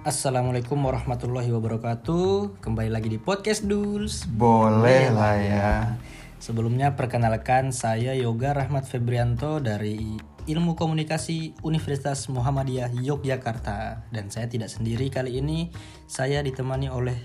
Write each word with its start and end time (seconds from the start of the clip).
Assalamualaikum 0.00 0.80
warahmatullahi 0.80 1.52
wabarakatuh. 1.52 2.64
Kembali 2.64 2.88
lagi 2.88 3.12
di 3.12 3.20
podcast 3.20 3.68
Duls. 3.68 4.24
Boleh 4.24 5.12
lah 5.12 5.36
ya. 5.36 6.00
Sebelumnya 6.40 6.96
perkenalkan 6.96 7.68
saya 7.68 8.16
Yoga 8.16 8.56
Rahmat 8.56 8.88
Febrianto 8.88 9.60
dari 9.60 10.16
Ilmu 10.48 10.72
Komunikasi 10.72 11.60
Universitas 11.60 12.32
Muhammadiyah 12.32 12.96
Yogyakarta 12.96 14.08
dan 14.08 14.32
saya 14.32 14.48
tidak 14.48 14.72
sendiri 14.72 15.12
kali 15.12 15.36
ini. 15.36 15.68
Saya 16.08 16.40
ditemani 16.40 16.88
oleh 16.88 17.20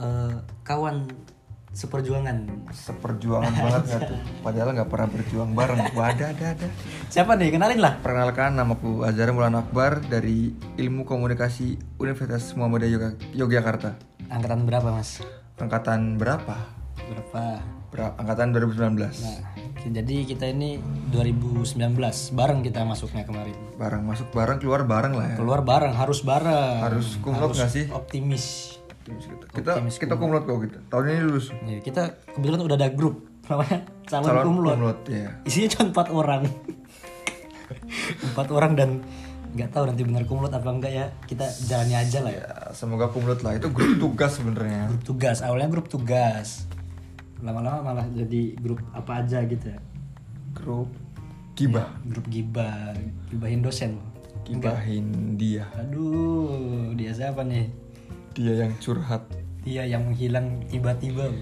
eh, 0.00 0.40
kawan 0.64 1.12
seperjuangan. 1.76 2.36
Seperjuangan 2.72 3.52
banget 3.52 3.82
nggak 3.84 4.00
tuh. 4.08 4.18
Padahal 4.40 4.68
nggak 4.72 4.88
pernah 4.88 5.08
berjuang 5.12 5.50
bareng. 5.52 5.78
Wah 5.92 6.08
ada 6.08 6.32
ada. 6.32 6.68
Siapa 7.12 7.36
nih? 7.36 7.52
Kenalin 7.52 7.80
lah. 7.84 8.00
Perkenalkan 8.00 8.56
namaku 8.56 9.04
Azhar 9.04 9.28
Maulana 9.36 9.60
Akbar 9.60 10.00
dari 10.00 10.56
Ilmu 10.80 11.04
Komunikasi 11.04 12.00
Universitas 12.00 12.56
Muhammadiyah 12.56 13.36
Yogyakarta. 13.36 14.00
Angkatan 14.32 14.64
berapa 14.64 14.88
mas? 14.88 15.20
Angkatan 15.60 16.16
berapa? 16.16 16.56
Berapa? 17.06 17.60
Ber- 17.92 18.16
angkatan 18.18 18.50
2019. 18.50 18.98
Nah, 18.98 19.40
jadi 19.86 20.16
kita 20.26 20.50
ini 20.50 20.82
2019 21.14 21.76
bareng 22.34 22.60
kita 22.66 22.82
masuknya 22.82 23.22
kemarin. 23.22 23.54
Bareng 23.78 24.02
masuk 24.02 24.32
bareng 24.34 24.58
keluar 24.58 24.82
bareng 24.82 25.14
lah 25.14 25.32
ya. 25.32 25.36
Keluar 25.38 25.62
bareng, 25.62 25.94
harus 25.94 26.20
bareng. 26.26 26.82
Harus 26.82 27.16
kumlot 27.22 27.54
nggak 27.54 27.70
sih? 27.70 27.86
Optimis. 27.92 28.76
Kita 29.06 29.78
kita 29.86 30.14
kumlot 30.18 30.44
kok 30.44 30.58
kita. 30.66 30.78
Tahun 30.90 31.04
ini 31.06 31.20
lulus. 31.22 31.54
Ya, 31.62 31.78
kita 31.78 32.02
kebetulan 32.34 32.60
udah 32.66 32.76
ada 32.76 32.90
grup 32.90 33.22
namanya 33.46 33.78
calon, 34.10 34.26
Calon 34.26 34.44
kumlot. 34.50 34.74
kumlot 34.74 35.00
ya. 35.06 35.28
Isinya 35.46 35.68
cuma 35.78 35.84
empat 35.94 36.08
orang. 36.10 36.42
empat 38.34 38.46
orang 38.50 38.72
dan 38.74 38.90
nggak 39.56 39.72
tahu 39.72 39.84
nanti 39.88 40.02
benar 40.04 40.22
kumlot 40.26 40.50
apa 40.50 40.68
enggak 40.68 40.92
ya. 40.92 41.06
Kita 41.24 41.46
jalani 41.70 41.94
aja 41.94 42.18
lah 42.26 42.32
ya. 42.34 42.42
Ya, 42.42 42.54
semoga 42.74 43.06
kumlot 43.14 43.46
lah. 43.46 43.54
Itu 43.54 43.70
grup 43.70 43.94
tugas 44.02 44.42
sebenarnya. 44.42 44.90
Grup 44.90 45.04
tugas, 45.06 45.38
awalnya 45.46 45.68
grup 45.70 45.86
tugas. 45.86 46.66
Lama-lama 47.38 47.94
malah 47.94 48.06
jadi 48.10 48.58
grup 48.58 48.82
apa 48.90 49.22
aja 49.22 49.46
gitu 49.46 49.70
ya. 49.70 49.78
Grup 50.50 50.90
gibah. 51.54 51.94
Grup 52.02 52.26
gibah, 52.26 52.90
gibahin 53.30 53.62
dosen. 53.62 54.02
Gibahin 54.46 55.34
dia. 55.38 55.66
Aduh, 55.78 56.94
dia 56.94 57.10
siapa 57.10 57.42
nih? 57.42 57.85
Dia 58.36 58.68
yang 58.68 58.76
curhat. 58.78 59.24
Dia 59.64 59.88
yang 59.88 60.12
menghilang 60.12 60.60
tiba-tiba. 60.68 61.32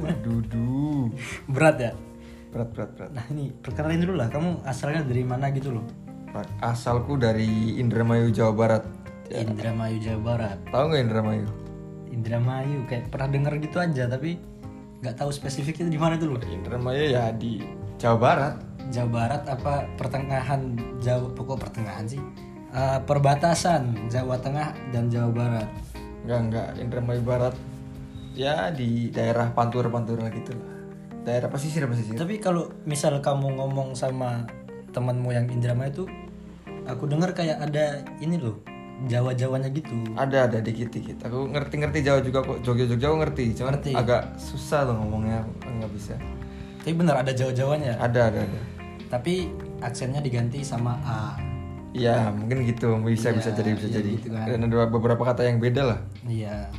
Waduh, 0.00 0.40
duh. 0.48 1.12
Berat 1.54 1.76
ya? 1.76 1.92
berat 2.50 2.68
berat 2.74 2.90
berat. 2.98 3.10
Nah 3.14 3.24
ini 3.30 3.54
perkenalin 3.54 4.02
dulu 4.02 4.14
lah, 4.18 4.28
kamu 4.28 4.66
asalnya 4.66 5.06
dari 5.06 5.22
mana 5.22 5.54
gitu 5.54 5.70
loh? 5.70 5.86
Asalku 6.62 7.18
dari 7.18 7.78
Indramayu 7.78 8.30
Jawa 8.30 8.52
Barat. 8.54 8.84
Indramayu 9.30 10.02
Jawa 10.02 10.20
Barat. 10.34 10.58
Tahu 10.70 10.84
nggak 10.90 11.02
Indramayu? 11.06 11.46
Indramayu 12.10 12.78
kayak 12.90 13.10
pernah 13.10 13.28
denger 13.30 13.54
gitu 13.62 13.76
aja 13.78 14.04
tapi 14.10 14.38
nggak 15.00 15.14
tahu 15.14 15.30
spesifiknya 15.30 15.90
di 15.90 15.98
mana 15.98 16.18
tuh 16.18 16.34
loh. 16.34 16.42
Indramayu 16.42 17.14
ya 17.14 17.30
di 17.34 17.62
Jawa 17.98 18.18
Barat. 18.18 18.54
Jawa 18.90 19.08
Barat 19.10 19.42
apa 19.46 19.86
pertengahan 19.94 20.74
Jawa 20.98 21.30
pokok 21.34 21.58
pertengahan 21.66 22.06
sih. 22.10 22.22
Eh, 22.70 22.98
perbatasan 23.02 24.10
Jawa 24.10 24.38
Tengah 24.38 24.74
dan 24.94 25.10
Jawa 25.10 25.30
Barat. 25.30 25.68
Enggak 26.24 26.40
enggak 26.46 26.66
Indramayu 26.80 27.22
Barat. 27.24 27.54
Ya 28.36 28.70
di 28.70 29.10
daerah 29.10 29.50
Pantura-Pantura 29.50 30.30
gitu 30.30 30.54
lah. 30.54 30.68
Daerah 31.26 31.48
pesisir 31.50 31.84
pesisir. 31.84 32.16
Tapi 32.16 32.40
kalau 32.40 32.70
misal 32.86 33.18
kamu 33.20 33.58
ngomong 33.58 33.92
sama 33.98 34.46
temanmu 34.94 35.34
yang 35.34 35.46
Indramayu 35.50 36.04
tuh, 36.04 36.08
aku 36.86 37.10
dengar 37.10 37.34
kayak 37.36 37.60
ada 37.60 38.02
ini 38.22 38.38
loh 38.38 38.62
Jawa-Jawanya 39.08 39.72
gitu. 39.72 39.96
Ada 40.12 40.48
ada 40.48 40.58
dikit 40.60 40.92
dikit. 40.92 41.24
Aku 41.24 41.48
ngerti-ngerti 41.48 42.04
Jawa 42.04 42.20
juga 42.20 42.44
kok. 42.44 42.60
Jogja-Jogja 42.60 43.06
aku 43.08 43.18
ngerti. 43.24 43.44
Cuman 43.56 43.80
Ngerti. 43.80 43.92
agak 43.96 44.22
susah 44.36 44.84
loh 44.84 45.00
ngomongnya. 45.00 45.40
Nggak 45.64 45.90
bisa. 45.96 46.14
Tapi 46.84 46.92
bener 46.96 47.16
ada 47.16 47.32
Jawa-Jawanya. 47.32 47.96
Ada 47.96 48.20
ada 48.32 48.40
ada. 48.44 48.60
Tapi 49.08 49.48
aksennya 49.80 50.20
diganti 50.20 50.60
sama 50.60 51.00
A. 51.02 51.49
Iya 51.90 52.30
mungkin 52.30 52.62
gitu. 52.64 52.94
Bisa 53.02 53.30
Iya, 53.30 53.36
bisa 53.36 53.50
jadi 53.52 53.70
bisa 53.72 53.86
iya 53.86 53.96
jadi. 53.98 54.10
gitu 54.14 54.28
kan. 54.30 54.46
Dan 54.46 54.58
ada 54.66 54.86
beberapa 54.86 55.22
kata 55.22 55.42
yang 55.42 55.58
beda 55.58 55.82
lah. 55.84 55.98
Iya. 56.22 56.70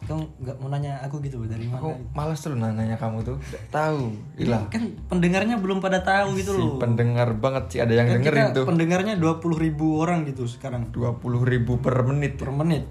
Kamu 0.00 0.24
nggak 0.40 0.56
mau 0.58 0.68
nanya 0.68 1.04
aku 1.04 1.20
gitu 1.20 1.44
dari 1.44 1.68
mana? 1.68 1.78
Aku 1.78 1.92
malas 2.10 2.40
tuh 2.40 2.52
nanya 2.52 2.96
kamu 2.96 3.22
tuh. 3.22 3.36
Tahu. 3.68 4.08
Ilah. 4.38 4.64
Kan 4.66 4.96
pendengarnya 5.04 5.56
belum 5.56 5.78
pada 5.78 6.00
tahu 6.00 6.32
gitu 6.34 6.50
Si 6.50 6.58
loh. 6.58 6.80
pendengar 6.80 7.30
banget 7.34 7.64
sih 7.68 7.78
ada 7.78 7.92
yang 7.92 8.08
Kan 8.08 8.14
dengerin 8.18 8.40
kita 8.42 8.56
tuh. 8.56 8.64
pendengarnya 8.64 9.14
20.000 9.14 9.36
ribu 9.60 9.86
orang 9.98 10.24
gitu 10.24 10.48
sekarang 10.48 10.88
20 10.90 11.20
ribu 11.44 11.76
per 11.76 12.00
menit. 12.02 12.34
per 12.34 12.50
menit. 12.50 12.88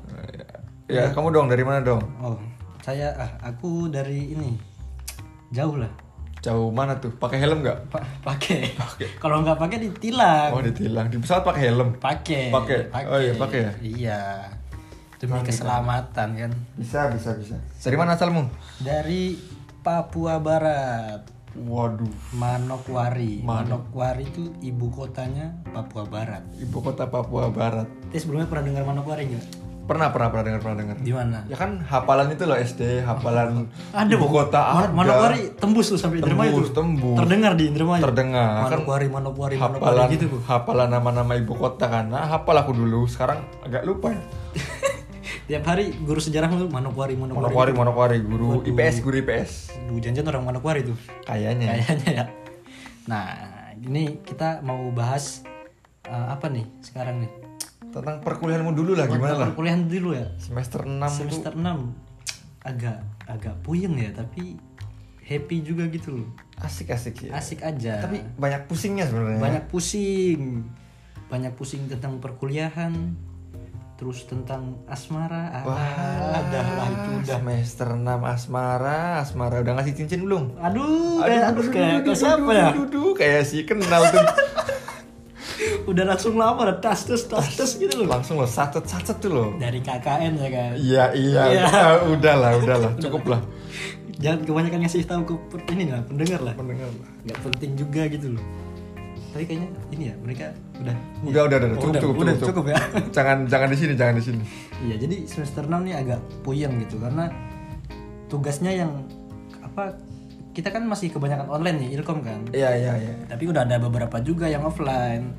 Ya, 0.85 1.09
kamu 1.09 1.33
dong 1.33 1.49
dari 1.49 1.65
mana 1.65 1.81
dong? 1.81 1.99
Oh, 2.21 2.37
saya 2.79 3.11
ah 3.13 3.31
aku 3.43 3.89
dari 3.89 4.31
ini 4.31 4.55
jauh 5.49 5.75
lah. 5.75 5.91
Jauh 6.41 6.69
mana 6.69 7.01
tuh? 7.01 7.09
Pakai 7.17 7.41
helm 7.41 7.65
nggak? 7.65 7.89
Pa- 7.89 8.05
pakai. 8.21 8.71
Kalau 9.17 9.41
nggak 9.41 9.57
pakai 9.57 9.77
ditilang. 9.89 10.53
Oh 10.53 10.61
ditilang 10.61 11.09
di 11.09 11.17
pesawat 11.17 11.41
pakai 11.43 11.61
helm. 11.69 11.89
Pakai. 11.97 12.53
Pakai. 12.53 12.79
Oh 13.09 13.19
iya, 13.19 13.33
pakai 13.33 13.59
ya? 13.59 13.71
Iya. 13.81 14.21
Demi 15.17 15.41
keselamatan 15.41 16.29
kan. 16.37 16.51
Bisa 16.77 17.09
bisa 17.09 17.33
bisa. 17.33 17.57
Dari 17.57 17.97
mana 17.97 18.13
asalmu? 18.13 18.45
Dari 18.77 19.33
Papua 19.81 20.37
Barat. 20.37 21.25
Waduh. 21.57 22.13
Manokwari. 22.37 23.41
Manokwari 23.41 24.29
itu 24.29 24.53
ibu 24.61 24.93
kotanya 24.93 25.57
Papua 25.73 26.05
Barat. 26.05 26.45
Ibu 26.61 26.77
kota 26.85 27.09
Papua 27.09 27.49
Barat. 27.49 27.89
Tapi 27.89 28.17
sebelumnya 28.21 28.45
pernah 28.45 28.69
dengar 28.69 28.85
Manokwari 28.85 29.25
nggak? 29.25 29.66
Pernah 29.87 30.11
pernah 30.11 30.27
pernah 30.27 30.43
dengar 30.43 30.59
pernah 30.59 30.77
dengar. 30.83 30.95
Di 30.99 31.13
mana? 31.15 31.47
Ya 31.47 31.55
kan 31.55 31.79
hafalan 31.79 32.27
itu 32.29 32.43
loh 32.43 32.59
SD, 32.59 33.07
hafalan 33.07 33.71
Ada 33.95 34.11
ibu 34.11 34.27
Bu. 34.27 34.43
kota 34.43 34.59
ada. 34.59 34.91
Manokwari 34.91 35.55
tembus 35.55 35.87
tuh 35.87 35.95
sampai 35.95 36.19
Indramayu 36.19 36.59
Tembus, 36.59 36.69
tembus. 36.75 37.15
Terdengar 37.23 37.51
di 37.55 37.63
Indramayu. 37.71 38.03
Terdengar. 38.03 38.67
Kan 38.67 38.83
Manokwari, 38.83 39.07
Manokwari, 39.07 39.55
Manokwari 39.55 39.95
hafalan 39.95 40.07
gitu 40.11 40.25
bu. 40.27 40.37
hafalan 40.43 40.89
nama-nama 40.91 41.33
ibu 41.33 41.55
kota 41.55 41.87
kan. 41.87 42.11
Nah, 42.11 42.27
hafal 42.27 42.59
aku 42.59 42.75
dulu. 42.75 43.07
Sekarang 43.07 43.47
agak 43.63 43.87
lupa 43.87 44.11
ya. 44.11 44.21
Tiap 45.47 45.63
hari 45.63 45.95
guru 46.03 46.19
sejarah 46.19 46.51
lu 46.51 46.67
Manokwari, 46.67 47.15
Manokwari. 47.15 47.47
Manokwari, 47.47 47.71
Manokwari, 47.71 48.17
guru 48.19 48.67
IPS, 48.67 48.99
guru 48.99 49.15
IPS. 49.23 49.51
Duh, 49.87 50.03
janjian 50.03 50.27
orang 50.27 50.43
Manokwari 50.43 50.83
tuh. 50.83 50.99
Kayaknya. 51.23 51.71
Kayaknya 51.71 52.11
ya. 52.11 52.25
Nah, 53.07 53.25
ini 53.79 54.19
kita 54.19 54.59
mau 54.59 54.91
bahas 54.91 55.47
eh, 56.03 56.27
apa 56.27 56.51
nih 56.51 56.67
sekarang 56.83 57.23
nih? 57.23 57.31
Tentang 58.01 58.19
perkuliahanmu 58.21 58.73
dulu 58.73 58.91
lah 58.93 59.05
gimana 59.09 59.33
lah? 59.35 59.47
Perkuliahan 59.51 59.85
dulu 59.85 60.13
ya. 60.13 60.27
Semester 60.37 60.85
6 60.85 60.97
tuh 61.01 61.09
Semester 61.09 61.53
6 61.53 61.65
agak 62.67 62.99
agak 63.27 63.55
puyeng 63.63 63.95
ya, 63.95 64.11
tapi 64.11 64.59
happy 65.23 65.63
juga 65.63 65.87
gitu 65.87 66.23
loh. 66.23 66.29
asik-asik 66.57 67.29
ya. 67.29 67.37
Asik 67.37 67.61
aja. 67.61 68.01
Tapi 68.01 68.23
banyak 68.35 68.65
pusingnya 68.65 69.05
sebenarnya. 69.05 69.37
banyak 69.37 69.63
pusing 69.69 70.65
banyak 71.27 71.53
pusing 71.59 71.91
tentang 71.91 72.23
perkuliahan 72.23 72.95
terus 73.97 74.29
tentang 74.29 74.77
asmara 74.85 75.49
ah, 75.49 75.63
Wah, 75.65 76.37
ada 76.37 76.61
lah 76.61 76.87
itu 76.87 77.09
udah 77.17 77.37
semester 77.41 77.97
6 77.97 78.05
asmara, 78.05 79.25
asmara 79.25 79.55
udah 79.65 79.73
ngasih 79.73 79.93
cincin 79.97 80.21
belum? 80.21 80.53
aduh 80.61 81.25
kayak 81.25 81.43
aduh, 81.49 81.65
kayak 81.73 82.05
kayak 82.05 82.17
siapa 82.17 82.51
ya 82.53 82.67
Duh, 82.77 82.85
duh, 82.87 83.11
kayak 83.17 83.41
si 83.43 83.65
kenal 83.65 84.05
tuh. 84.13 84.21
Udah 85.87 86.03
langsung 86.05 86.35
lama 86.35 86.59
ada 86.61 86.75
tas 86.77 87.01
tas 87.01 87.23
tas 87.23 87.47
tas 87.49 87.71
gitu 87.73 87.95
loh 87.97 88.07
Langsung 88.09 88.35
loh 88.35 88.45
sacet-sacet 88.45 89.17
tuh 89.17 89.31
loh. 89.31 89.49
dari 89.55 89.79
KKN 89.79 90.33
ya 90.35 90.49
kan 90.49 90.71
Iya, 90.75 91.03
iya. 91.13 91.41
Iya. 91.49 91.63
Ah, 91.79 91.95
udahlah, 92.05 92.51
udahlah, 92.57 92.91
cukup 92.97 93.23
lah. 93.27 93.41
jangan 94.17 94.43
kebanyakan 94.43 94.79
ngasih 94.81 95.05
tahu 95.05 95.21
ke 95.23 95.33
ini 95.71 95.87
lah 95.87 96.03
pendengar 96.03 96.41
lah 96.41 96.53
Mendengar 96.53 96.89
lah. 96.89 97.07
nggak 97.23 97.39
penting 97.41 97.71
juga 97.73 98.03
gitu 98.05 98.35
loh 98.35 98.43
tapi 99.27 99.43
kayaknya 99.45 99.69
ini 99.91 100.03
ya 100.09 100.15
mereka 100.17 100.45
udah 100.77 100.95
Udah, 101.21 101.41
udah, 101.45 101.57
udah, 101.57 101.69
Oh, 101.69 101.77
cukup, 101.79 101.93
cukup, 101.99 102.15
udah, 102.17 102.33
cukup, 102.35 102.47
cukup 102.49 102.65
ya 102.67 102.77
Jangan 103.11 103.37
jangan 103.45 103.67
di 103.69 103.77
sini, 103.77 103.93
jangan 103.93 104.15
di 104.15 104.23
sini. 104.23 104.41
Iya, 104.81 104.95
jadi 104.97 105.15
semester 105.23 105.63
6 105.63 105.77
nih 105.83 105.95
agak 105.95 106.19
puyeng 106.41 106.73
gitu 106.79 106.97
karena 106.97 107.29
tugasnya 108.27 108.71
yang 108.75 108.91
apa 109.61 109.93
kita 110.51 110.73
kan 110.73 110.81
masih 110.83 111.13
kebanyakan 111.13 111.53
online 111.53 111.77
nih, 111.79 111.89
Ilkom 111.95 112.25
kan. 112.25 112.41
Iya, 112.49 112.73
iya, 112.73 112.93
iya. 112.97 113.13
Tapi 113.27 113.45
udah 113.45 113.61
ada 113.61 113.77
beberapa 113.77 114.17
juga 114.19 114.49
yang 114.49 114.65
offline. 114.65 115.29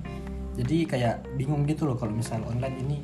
Jadi 0.58 0.76
kayak 0.84 1.38
bingung 1.38 1.62
gitu 1.64 1.86
loh 1.86 1.94
kalau 1.94 2.10
misal 2.10 2.42
online 2.42 2.76
ini 2.82 2.96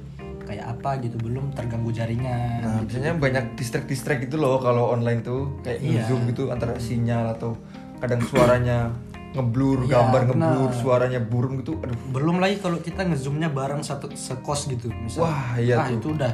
kayak 0.45 0.77
apa 0.77 1.01
gitu, 1.01 1.17
belum 1.23 1.55
terganggu 1.57 1.89
jaringan. 1.89 2.61
Nah, 2.61 2.83
biasanya 2.85 3.17
banyak 3.17 3.57
distract-distract 3.57 4.29
gitu 4.29 4.37
loh 4.37 4.61
kalau 4.61 4.93
online 4.93 5.25
tuh 5.25 5.57
kayak 5.65 5.81
Iya. 5.81 6.05
zoom 6.05 6.29
gitu 6.29 6.53
antara 6.53 6.77
sinyal 6.77 7.33
atau 7.33 7.57
kadang 7.97 8.21
suaranya 8.21 8.93
ngeblur, 9.33 9.89
Iya, 9.89 9.99
gambar 9.99 10.21
ngeblur, 10.31 10.69
benar. 10.71 10.79
suaranya 10.79 11.21
burung 11.25 11.65
gitu. 11.65 11.81
Aduh, 11.81 11.97
Belum 12.13 12.39
lagi 12.39 12.61
kalau 12.61 12.79
kita 12.79 13.03
ngezoomnya 13.03 13.51
bareng 13.51 13.81
satu 13.81 14.13
sekos 14.13 14.69
gitu, 14.69 14.93
misal. 14.95 15.27
Wah, 15.27 15.57
iya 15.57 15.81
ah, 15.81 15.89
tuh. 15.89 15.97
itu 15.99 16.09
udah 16.13 16.33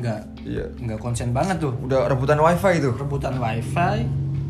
nggak 0.00 0.20
iya. 0.48 0.64
nggak 0.72 0.98
konsen 0.98 1.30
banget 1.30 1.60
tuh. 1.60 1.76
Udah 1.84 2.08
rebutan 2.08 2.40
wifi 2.40 2.80
tuh. 2.80 2.96
Rebutan 2.96 3.36
wifi, 3.36 4.08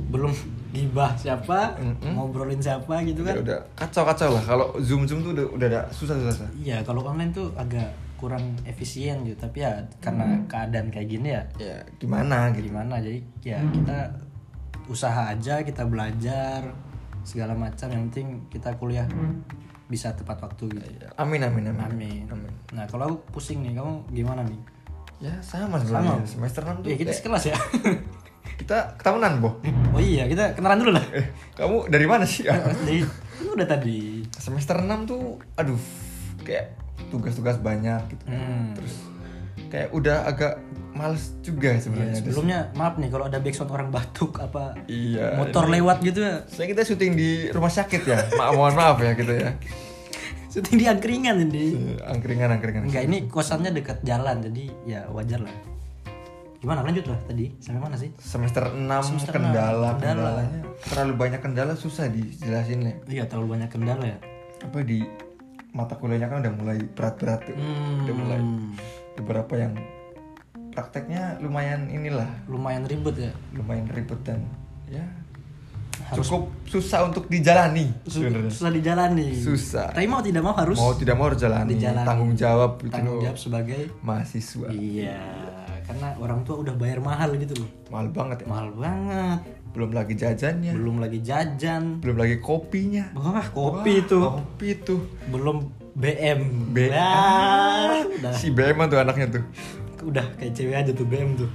belum 0.09 0.33
gibah 0.73 1.13
siapa, 1.15 1.77
Mm-mm. 1.77 2.17
ngobrolin 2.17 2.57
siapa 2.57 3.05
gitu 3.05 3.21
Udah, 3.21 3.31
kan. 3.31 3.45
udah. 3.45 3.59
Kacau-kacau 3.77 4.29
lah. 4.31 4.43
Kalau 4.43 4.67
zoom 4.81 5.05
zoom 5.05 5.21
tuh 5.21 5.31
udah 5.31 5.47
udah 5.53 5.69
susah 5.89 6.17
susah. 6.17 6.49
Iya, 6.57 6.81
kalau 6.81 7.05
online 7.05 7.29
tuh 7.31 7.53
agak 7.55 7.87
kurang 8.17 8.41
efisien 8.65 9.21
gitu. 9.23 9.37
Tapi 9.37 9.61
ya 9.61 9.73
karena 9.99 10.25
keadaan 10.47 10.89
kayak 10.89 11.09
gini 11.09 11.29
ya 11.31 11.43
ya 11.57 11.77
gimana 11.97 12.49
gitu. 12.51 12.69
gimana? 12.69 12.97
Jadi 12.99 13.21
ya 13.43 13.61
kita 13.69 14.17
usaha 14.87 15.29
aja 15.29 15.61
kita 15.61 15.85
belajar 15.85 16.65
segala 17.21 17.53
macam. 17.53 17.87
Yang 17.87 18.03
penting 18.09 18.27
kita 18.49 18.73
kuliah 18.75 19.05
bisa 19.87 20.09
tepat 20.13 20.41
waktu 20.41 20.73
gitu. 20.73 20.89
Amin 21.15 21.43
amin 21.43 21.69
amin. 21.69 21.85
Amin. 21.85 22.25
Amin. 22.27 22.53
Nah 22.73 22.89
kalau 22.89 23.13
aku 23.13 23.17
pusing 23.31 23.61
nih 23.61 23.77
kamu 23.77 24.09
gimana 24.09 24.41
nih? 24.43 24.61
Ya 25.21 25.35
sama 25.39 25.77
sebenarnya. 25.77 26.25
Semester 26.25 26.65
6 26.65 26.81
tuh 26.81 26.89
ya 26.89 26.97
kita 26.97 27.13
kayak- 27.13 27.19
sekelas 27.21 27.45
ya 27.47 27.57
kita 28.63 28.95
ketahunan 28.95 29.33
boh 29.39 29.55
oh 29.91 29.99
iya 29.99 30.25
kita 30.25 30.55
kenalan 30.55 30.79
dulu 30.79 30.93
lah. 30.95 31.05
Eh 31.11 31.27
kamu 31.53 31.77
dari 31.87 32.07
mana 32.07 32.25
sih? 32.25 32.47
Jadi 32.47 33.03
ini 33.03 33.49
udah 33.51 33.67
tadi. 33.67 34.23
Semester 34.33 34.79
6 34.79 34.87
tuh 35.05 35.23
aduh 35.55 35.79
kayak 36.41 36.79
tugas-tugas 37.09 37.59
banyak 37.59 38.01
gitu. 38.09 38.25
Hmm. 38.25 38.73
terus 38.73 38.95
kayak 39.69 39.89
udah 39.91 40.25
agak 40.25 40.53
males 40.93 41.33
juga 41.41 41.73
Ya, 41.73 41.81
sebenarnya. 41.81 42.15
Sebelumnya 42.19 42.59
maaf 42.73 42.97
nih 42.97 43.09
kalau 43.09 43.25
ada 43.25 43.39
backsound 43.39 43.69
orang 43.69 43.89
batuk 43.89 44.37
apa 44.39 44.77
iya 44.85 45.35
motor 45.35 45.65
lewat 45.67 46.01
gitu 46.01 46.21
ya? 46.21 46.45
saya 46.47 46.69
kita 46.69 46.83
syuting 46.83 47.13
di 47.13 47.31
rumah 47.49 47.69
sakit 47.69 48.03
ya? 48.05 48.19
Ma 48.35 48.53
mohon 48.53 48.73
maaf 48.73 48.97
ya 48.99 49.13
gitu 49.13 49.33
ya. 49.33 49.57
Syuting 50.53 50.77
di 50.77 50.87
angkringan 50.87 51.37
ini 51.43 51.65
Eh, 51.97 51.97
angkringan 52.05 52.53
angkringan. 52.53 52.83
Enggak 52.85 53.05
ini 53.07 53.25
kosannya 53.25 53.73
dekat 53.73 54.01
jalan 54.03 54.45
jadi 54.45 54.65
ya 54.85 55.01
wajar 55.09 55.41
lah 55.41 55.55
gimana? 56.63 56.81
Lanjut 56.81 57.05
lah 57.05 57.19
tadi. 57.23 57.51
Sampai 57.59 57.83
mana 57.83 57.99
sih? 57.99 58.15
Semester 58.17 58.71
6 58.71 58.79
Semester 59.03 59.35
kendala 59.35 59.91
enam, 59.91 59.99
kendala. 59.99 60.31
kendalanya. 60.39 60.61
Terlalu 60.81 61.13
banyak 61.19 61.41
kendala 61.41 61.73
susah 61.75 62.07
dijelasin 62.07 62.81
ya. 62.81 62.95
Iya 63.11 63.23
terlalu 63.27 63.59
banyak 63.59 63.69
kendala 63.69 64.05
ya. 64.07 64.19
Apa 64.63 64.79
di 64.81 65.03
mata 65.73 65.97
kuliahnya 65.97 66.29
kan 66.29 66.39
udah 66.41 66.53
mulai 66.53 66.79
berat-berat 66.87 67.41
tuh 67.43 67.57
Hmm. 67.57 68.05
udah 68.05 68.15
mulai 68.15 68.41
beberapa 69.15 69.55
yang 69.57 69.75
prakteknya 70.71 71.37
lumayan 71.39 71.89
inilah. 71.89 72.31
Lumayan 72.47 72.87
ribet 72.87 73.17
ya. 73.21 73.33
Lumayan 73.53 73.89
ribet 73.89 74.23
dan 74.23 74.47
ya 74.87 75.03
cukup 76.13 76.53
susah 76.69 77.09
untuk 77.09 77.25
dijalani 77.25 77.89
Su- 78.05 78.21
susah 78.53 78.69
dijalani. 78.69 79.33
Susah. 79.33 79.97
Tapi 79.97 80.05
mau 80.05 80.21
tidak 80.21 80.45
mau 80.45 80.53
harus 80.53 80.77
mau 80.77 80.93
tidak 80.93 81.17
mau 81.17 81.27
harus 81.27 81.41
jalani. 81.41 81.73
Dijalani. 81.73 82.05
tanggung 82.05 82.33
jawab 82.35 82.77
gitu. 82.79 82.93
Tanggung 82.93 83.19
jawab 83.19 83.39
sebagai 83.41 83.81
mahasiswa. 84.05 84.69
Iya 84.69 85.42
karena 85.87 86.15
orang 86.19 86.41
tua 86.47 86.63
udah 86.63 86.75
bayar 86.79 86.99
mahal 87.03 87.35
gitu 87.37 87.55
loh. 87.59 87.71
Mahal 87.91 88.09
banget 88.15 88.37
ya? 88.43 88.47
Mahal 88.47 88.69
banget. 88.75 89.41
Belum 89.73 89.91
lagi 89.91 90.15
jajannya. 90.15 90.73
Belum 90.77 90.97
lagi 91.01 91.19
jajan. 91.25 91.83
Belum 92.05 92.17
lagi 92.21 92.37
kopinya. 92.39 93.09
Wah 93.17 93.47
kopi 93.51 94.05
itu. 94.05 94.19
kopi 94.21 94.69
tuh 94.81 95.01
belum 95.33 95.73
BM 95.97 96.73
BM. 96.73 96.93
Udah. 98.21 98.33
Si 98.41 98.53
BM 98.53 98.79
tuh 98.89 98.99
anaknya 99.01 99.27
tuh. 99.41 99.45
Udah 100.03 100.27
kayak 100.37 100.53
cewek 100.57 100.77
aja 100.77 100.93
tuh 100.93 101.07
BM 101.09 101.37
tuh. 101.37 101.51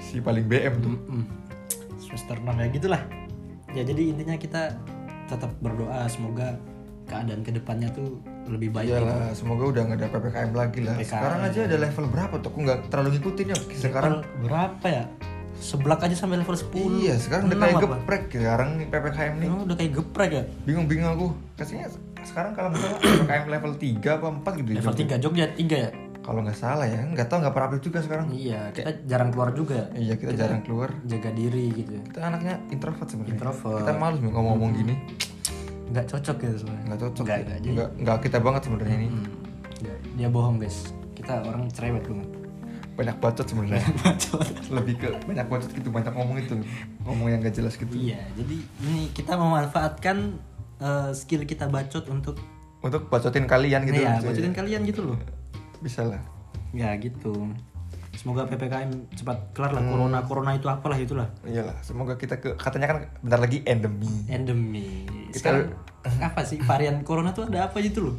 Si 0.00 0.20
paling 0.20 0.46
BM 0.46 0.74
tuh. 0.80 0.94
Mm. 1.08 1.26
semester 1.98 2.40
6 2.40 2.56
ya 2.56 2.66
gitulah. 2.72 3.02
Ya 3.76 3.82
jadi 3.84 4.02
intinya 4.16 4.36
kita 4.40 4.72
tetap 5.28 5.52
berdoa. 5.60 6.08
Semoga 6.08 6.56
keadaan 7.08 7.44
ke 7.44 7.52
depannya 7.52 7.92
tuh 7.92 8.20
lebih 8.50 8.70
baik 8.70 8.88
gitu. 8.88 8.98
Iyalah, 8.98 9.30
semoga 9.32 9.64
udah 9.66 9.82
nggak 9.84 9.98
ada 9.98 10.08
PPKM 10.08 10.50
lagi 10.52 10.80
lah. 10.80 10.96
PPKM. 10.96 11.10
Sekarang 11.10 11.40
aja 11.42 11.58
ada 11.62 11.76
level 11.78 12.04
berapa 12.08 12.34
tuh? 12.38 12.48
Aku 12.48 12.58
nggak 12.60 12.78
terlalu 12.88 13.08
ngikutin 13.14 13.46
ya. 13.46 13.56
Sekarang 13.72 14.12
Level 14.14 14.42
berapa 14.42 14.86
ya 14.86 15.04
seblak 15.58 15.98
aja 16.00 16.14
sampai 16.14 16.38
level 16.38 16.54
10 16.54 17.02
iya, 17.02 17.18
sekarang 17.18 17.50
udah 17.50 17.58
kayak 17.58 17.74
apa? 17.74 17.82
geprek 17.82 18.24
sekarang 18.30 18.68
nih 18.78 18.86
PPKM 18.86 19.34
nih. 19.36 19.48
Emang 19.50 19.62
udah 19.66 19.76
kayak 19.76 19.92
geprek 19.92 20.30
ya 20.30 20.42
Bingung-bingung 20.62 21.10
aku. 21.10 21.26
Kasihnya 21.54 21.90
sekarang 22.20 22.52
kalau 22.54 22.70
misalnya 22.70 22.98
PPKM 23.00 23.44
level 23.50 23.72
3 23.74 24.06
apa 24.14 24.26
4 24.46 24.54
gitu. 24.56 24.68
level 24.72 24.94
Jogja. 24.94 25.16
3 25.18 25.24
Jogja 25.24 25.46
3 25.50 25.66
ya 25.80 25.90
Kalau 26.18 26.44
nggak 26.44 26.54
salah 26.54 26.84
ya, 26.84 27.00
nggak 27.02 27.26
tahu 27.26 27.38
nggak 27.40 27.50
pernah 27.50 27.66
update 27.66 27.84
juga 27.84 27.98
sekarang. 28.04 28.26
iya 28.30 28.60
kita 28.68 28.90
jarang 29.02 29.30
keluar 29.32 29.48
juga 29.50 29.74
ya 29.74 29.86
Iya, 29.96 30.14
kita 30.14 30.32
jarang 30.36 30.60
keluar. 30.60 30.88
jaga 31.02 31.30
diri 31.32 31.64
gitu 31.72 31.90
ya 31.90 32.02
Kita 32.04 32.20
anaknya 32.22 32.54
introvert 32.68 33.08
sebenarnya. 33.08 33.34
Introvert. 33.34 33.80
Kita 33.80 33.92
malu 33.96 34.16
ngomong-ngomong 34.20 34.70
gini. 34.76 34.94
Nggak 35.88 36.06
cocok 36.06 36.36
gitu 36.38 36.56
sebenarnya 36.58 36.84
Nggak 36.86 37.00
cocok. 37.00 37.24
nggak 37.24 37.36
ya. 37.36 37.44
nggak 37.44 37.58
jadi 37.58 37.74
Nggak 37.74 37.88
nggak 37.98 38.16
kita 38.20 38.38
banget 38.38 38.60
sebenarnya 38.62 38.96
ini. 38.96 39.08
Hmm, 39.08 39.26
nggak. 39.78 39.98
dia 40.14 40.28
bohong 40.28 40.56
guys 40.56 40.78
kita 41.12 41.32
orang 41.42 41.62
cerewet 41.68 42.04
banget 42.04 42.28
Banyak 42.94 43.16
bacot 43.16 43.46
sebenarnya. 43.46 43.78
Lebih 44.68 44.94
ke 44.96 45.06
banyak 45.22 45.46
bacot 45.46 45.70
gitu, 45.70 45.86
banyak 45.86 46.10
ngomong 46.10 46.34
itu. 46.36 46.58
Ngomong 47.00 47.30
yang 47.30 47.38
gak 47.38 47.54
jelas 47.54 47.78
gitu. 47.78 47.94
Iya, 47.94 48.18
jadi 48.34 48.58
ini 48.82 49.14
kita 49.14 49.38
memanfaatkan 49.38 50.34
eh, 50.78 51.10
skill 51.14 51.46
kita 51.46 51.70
bacot 51.70 52.10
untuk 52.10 52.34
Untuk 52.78 53.06
bacotin 53.06 53.46
kalian 53.46 53.86
gitu. 53.86 54.02
ya, 54.02 54.18
cuy. 54.18 54.34
bacotin 54.34 54.50
kalian 54.50 54.82
gitu 54.82 55.00
loh. 55.04 55.18
Bisa 55.78 56.02
lah. 56.04 56.18
Ya 56.70 56.90
gitu. 56.94 57.46
Semoga 58.18 58.42
PPKM 58.44 59.14
cepat 59.14 59.54
kelar 59.54 59.70
Hmm. 59.70 59.78
lah. 59.78 59.84
Corona 59.86 60.18
corona 60.20 60.50
itu 60.52 60.66
apalah 60.66 60.98
itulah. 60.98 61.30
Iyalah, 61.40 61.78
semoga 61.80 62.18
kita 62.18 62.36
ke 62.36 62.58
katanya 62.58 62.90
kan 62.90 62.98
bentar 63.22 63.38
lagi 63.38 63.62
endemi. 63.62 64.10
Endemi. 64.26 65.06
Kita- 65.30 65.54
Sekarang 65.54 65.70
apa 66.18 66.42
sih 66.42 66.58
varian 66.58 66.98
corona 67.00 67.30
tuh 67.30 67.46
ada 67.46 67.70
apa 67.70 67.78
gitu 67.78 68.10
loh? 68.10 68.16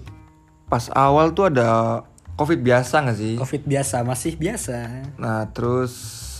Pas 0.65 0.87
awal 0.89 1.33
tuh 1.33 1.51
ada 1.51 1.99
Covid 2.33 2.63
biasa 2.63 3.03
nggak 3.03 3.17
sih? 3.17 3.35
Covid 3.35 3.67
biasa, 3.67 3.99
masih 4.01 4.39
biasa. 4.39 4.77
Nah, 5.19 5.51
terus 5.51 5.91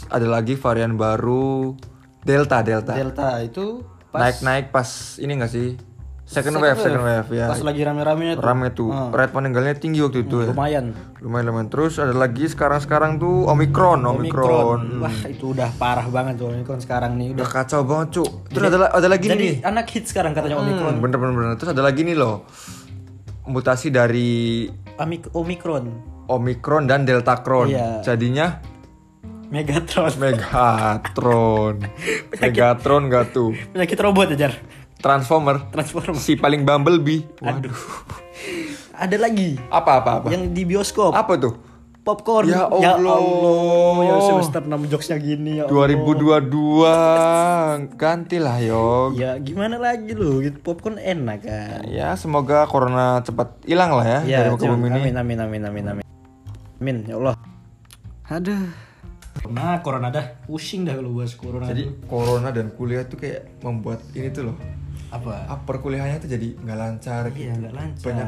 ada 0.07 0.23
lagi 0.23 0.55
varian 0.55 0.95
baru 0.95 1.75
Delta, 2.21 2.63
Delta. 2.63 2.95
Delta 2.95 3.43
itu 3.43 3.83
pas 4.07 4.23
Naik-naik 4.23 4.71
pas 4.71 4.87
ini 5.17 5.35
nggak 5.35 5.51
sih? 5.51 5.75
Second, 6.29 6.61
wave, 6.61 6.77
second 6.77 7.01
wave 7.01 7.29
ya. 7.33 7.49
Pas 7.49 7.57
lagi 7.65 7.81
rame-ramenya 7.81 8.37
tuh. 8.37 8.43
Rame 8.45 8.67
tuh. 8.69 8.93
Rate 8.93 9.33
meninggalnya 9.33 9.73
tinggi 9.81 9.97
waktu 10.05 10.29
itu 10.29 10.45
ya. 10.45 10.53
Lumayan. 10.53 10.93
Lumayan 11.25 11.45
lumayan. 11.49 11.67
Terus 11.73 11.97
ada 11.97 12.13
lagi 12.13 12.45
sekarang-sekarang 12.45 13.17
tuh 13.17 13.49
Omicron, 13.49 14.05
Omicron. 14.05 15.01
Wah, 15.01 15.15
itu 15.25 15.57
udah 15.57 15.73
parah 15.81 16.05
banget 16.05 16.37
tuh 16.37 16.53
Omicron 16.53 16.77
sekarang 16.85 17.17
nih 17.17 17.33
udah. 17.33 17.41
Udah 17.41 17.49
kacau 17.49 17.81
banget, 17.81 18.21
Cuk. 18.21 18.29
Terus 18.53 18.65
ada 18.69 18.77
ada 18.93 19.07
lagi 19.09 19.25
nih. 19.25 19.33
Jadi 19.33 19.49
anak 19.65 19.85
hit 19.89 20.05
sekarang 20.05 20.37
katanya 20.37 20.61
Omicron. 20.61 20.93
Hmm, 20.93 21.01
bener 21.01 21.17
bener 21.17 21.33
bener. 21.33 21.51
Terus 21.57 21.73
ada 21.73 21.81
lagi 21.81 22.01
nih 22.05 22.13
loh. 22.13 22.45
Mutasi 23.49 23.89
dari 23.89 24.69
Omik- 25.01 25.33
Omicron. 25.33 25.83
Omicron 26.29 26.85
dan 26.85 27.09
Delta 27.09 27.41
Cron. 27.41 27.73
Iya. 27.73 28.05
Jadinya 28.05 28.61
Megatron. 29.49 30.13
Megatron. 30.21 31.75
Megatron 32.45 33.09
gak 33.09 33.33
tuh? 33.33 33.57
Penyakit 33.73 33.97
robot 33.97 34.29
ya, 34.37 34.53
Transformer. 34.99 35.71
Transform. 35.71 36.15
Si 36.19 36.35
paling 36.35 36.61
Bumblebee. 36.61 37.23
Aduh. 37.39 37.71
Ada 38.91 39.15
lagi 39.15 39.55
Apa 39.71 40.03
apa 40.03 40.11
apa? 40.19 40.27
yang 40.27 40.51
di 40.51 40.67
bioskop. 40.67 41.15
Apa 41.15 41.39
tuh? 41.39 41.55
Popcorn. 41.99 42.47
Ya 42.47 42.67
Allah. 42.67 43.19
Ya 44.03 44.15
semester 44.19 44.59
6 44.59 44.91
jokesnya 44.91 45.17
gini 45.19 45.59
ya. 45.59 45.67
Allah. 45.67 45.95
2022 45.95 47.95
gantilah 47.95 48.57
yo. 48.59 49.13
Ya 49.15 49.37
gimana 49.37 49.77
lagi 49.77 50.11
lu? 50.11 50.41
Gitu, 50.41 50.59
Popcorn 50.59 50.99
enak 50.99 51.39
kan. 51.43 51.79
Ya 51.87 52.15
semoga 52.15 52.67
corona 52.67 53.23
cepat 53.23 53.55
hilang 53.63 53.95
lah 53.95 54.03
ya, 54.03 54.19
Ya, 54.25 54.37
dari 54.43 54.49
muka 54.51 54.67
bumi 54.67 54.87
ini. 54.89 54.99
amin 54.99 55.15
amin 55.15 55.37
amin 55.39 55.61
amin 55.63 55.85
amin. 55.95 56.05
Amin 56.79 56.97
ya 57.07 57.15
Allah. 57.15 57.35
Aduh. 58.27 58.67
Nah, 59.47 59.79
corona 59.79 60.11
dah 60.11 60.43
pusing 60.43 60.83
dah 60.83 60.99
kalau 60.99 61.15
bahas 61.15 61.33
corona. 61.33 61.65
Jadi 61.65 61.87
tuh. 61.87 61.95
corona 62.11 62.51
dan 62.51 62.75
kuliah 62.75 63.07
tuh 63.07 63.15
kayak 63.15 63.63
membuat 63.63 64.03
ini 64.11 64.27
tuh 64.29 64.51
loh. 64.51 64.57
Apa? 65.09 65.33
ah, 65.45 65.59
Perkuliahannya 65.61 66.17
tuh 66.19 66.29
jadi 66.29 66.47
nggak 66.55 66.77
lancar. 66.77 67.23
Iya, 67.33 67.53
nggak 67.57 67.73
lancar. 67.73 68.05
Banyak 68.05 68.27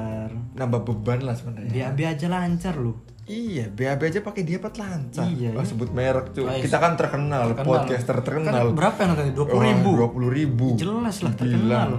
nambah 0.56 0.82
beban 0.82 1.20
lah 1.22 1.36
sebenarnya. 1.38 1.72
BAB 1.72 2.00
aja 2.04 2.28
lancar 2.28 2.74
lu. 2.76 2.94
Iya, 3.26 3.70
BAB 3.70 4.02
aja 4.02 4.20
pakai 4.20 4.42
dia 4.44 4.58
dapat 4.58 4.82
lancar. 4.82 5.24
Iya, 5.24 5.54
Wah, 5.54 5.64
sebut 5.64 5.94
merek 5.94 6.34
cuy. 6.34 6.44
Oh, 6.44 6.52
iya. 6.52 6.60
Kita 6.60 6.78
kan 6.78 6.98
terkenal, 6.98 7.54
podcaster 7.56 8.18
terkenal. 8.20 8.74
Kan 8.74 8.76
berapa 8.76 8.98
yang 9.00 9.14
tadi? 9.16 9.32
20 9.32 9.62
ribu. 9.62 9.90
Dua 9.96 10.10
puluh 10.10 10.32
ribu. 10.34 10.68
Jelas 10.76 11.22
lah 11.22 11.34
terkenal. 11.38 11.90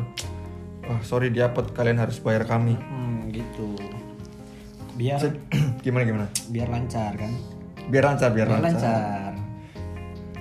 Wah, 0.83 1.01
sorry 1.01 1.31
diapot 1.31 1.71
kalian 1.73 2.03
harus 2.03 2.19
bayar 2.19 2.45
kami. 2.45 2.75
Hmm, 2.75 3.31
gitu. 3.31 3.79
Biar 4.93 5.23
gimana 5.87 6.03
gimana? 6.05 6.27
biar 6.53 6.69
lancar 6.69 7.17
kan? 7.17 7.33
Biar 7.89 8.05
lancar, 8.05 8.31
biar, 8.35 8.51
Biar 8.51 8.61
lancar. 8.61 8.83
lancar. 8.93 9.32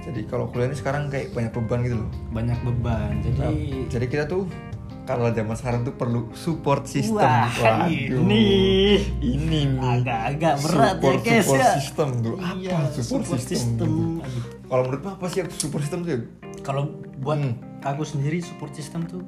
Jadi 0.02 0.26
kalau 0.26 0.50
kuliah 0.50 0.66
ini 0.66 0.76
sekarang 0.76 1.08
kayak 1.08 1.32
banyak 1.32 1.54
beban 1.54 1.80
gitu 1.82 1.96
loh. 1.98 2.10
Banyak 2.32 2.60
beban. 2.62 3.22
Jadi 3.22 3.86
Jadi 3.88 4.06
kita 4.08 4.26
tuh 4.26 4.50
kalau 5.02 5.30
zaman 5.30 5.54
sekarang 5.54 5.82
tuh 5.82 5.94
perlu 5.94 6.30
support 6.32 6.86
system. 6.86 7.20
Wah, 7.20 7.50
Waduh. 7.52 8.22
ini 8.22 8.46
ini 9.20 9.60
nih. 9.68 9.78
agak-agak 9.78 10.54
berat 10.62 10.96
support, 10.96 11.14
ya 11.14 11.22
guys 11.22 11.42
support 11.44 11.60
ya. 11.60 11.72
system 11.76 12.08
tuh. 12.20 12.36
Apa 12.36 12.54
Iya, 12.56 12.78
support, 12.92 13.02
support 13.24 13.40
system? 13.40 13.58
system. 13.58 13.92
gitu? 14.22 14.40
Kalau 14.64 14.82
menurut 14.84 15.04
apa 15.06 15.26
sih 15.28 15.40
support 15.52 15.82
system 15.82 16.00
tuh? 16.02 16.22
Kalau 16.62 16.84
buat 17.18 17.38
Hmm. 17.38 17.54
aku 17.82 18.04
sendiri 18.04 18.38
support 18.40 18.72
system 18.72 19.04
tuh 19.04 19.22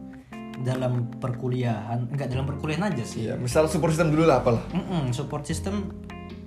dalam 0.59 1.09
perkuliahan, 1.17 2.07
enggak 2.07 2.29
dalam 2.29 2.45
perkuliahan 2.45 2.87
aja 2.87 3.03
sih. 3.03 3.27
Iya, 3.27 3.35
misal 3.35 3.65
support 3.65 3.91
system 3.91 4.09
dulu 4.09 4.23
lah 4.23 4.39
apalah. 4.39 4.61
Mm-mm, 4.69 5.09
support 5.11 5.43
system 5.43 5.89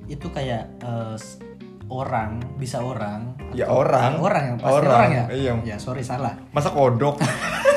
itu 0.07 0.31
kayak 0.31 0.71
s- 1.15 1.43
orang 1.87 2.43
bisa 2.59 2.83
orang 2.83 3.35
Ya 3.55 3.71
orang. 3.71 4.19
orang 4.19 4.45
yang 4.55 4.57
pasti 4.59 4.75
Orang, 4.75 4.91
orang, 4.91 5.11
ya 5.13 5.25
iya. 5.33 5.53
ya 5.65 5.77
sorry 5.79 6.03
salah 6.03 6.35
Masa 6.51 6.75
kodok? 6.75 7.23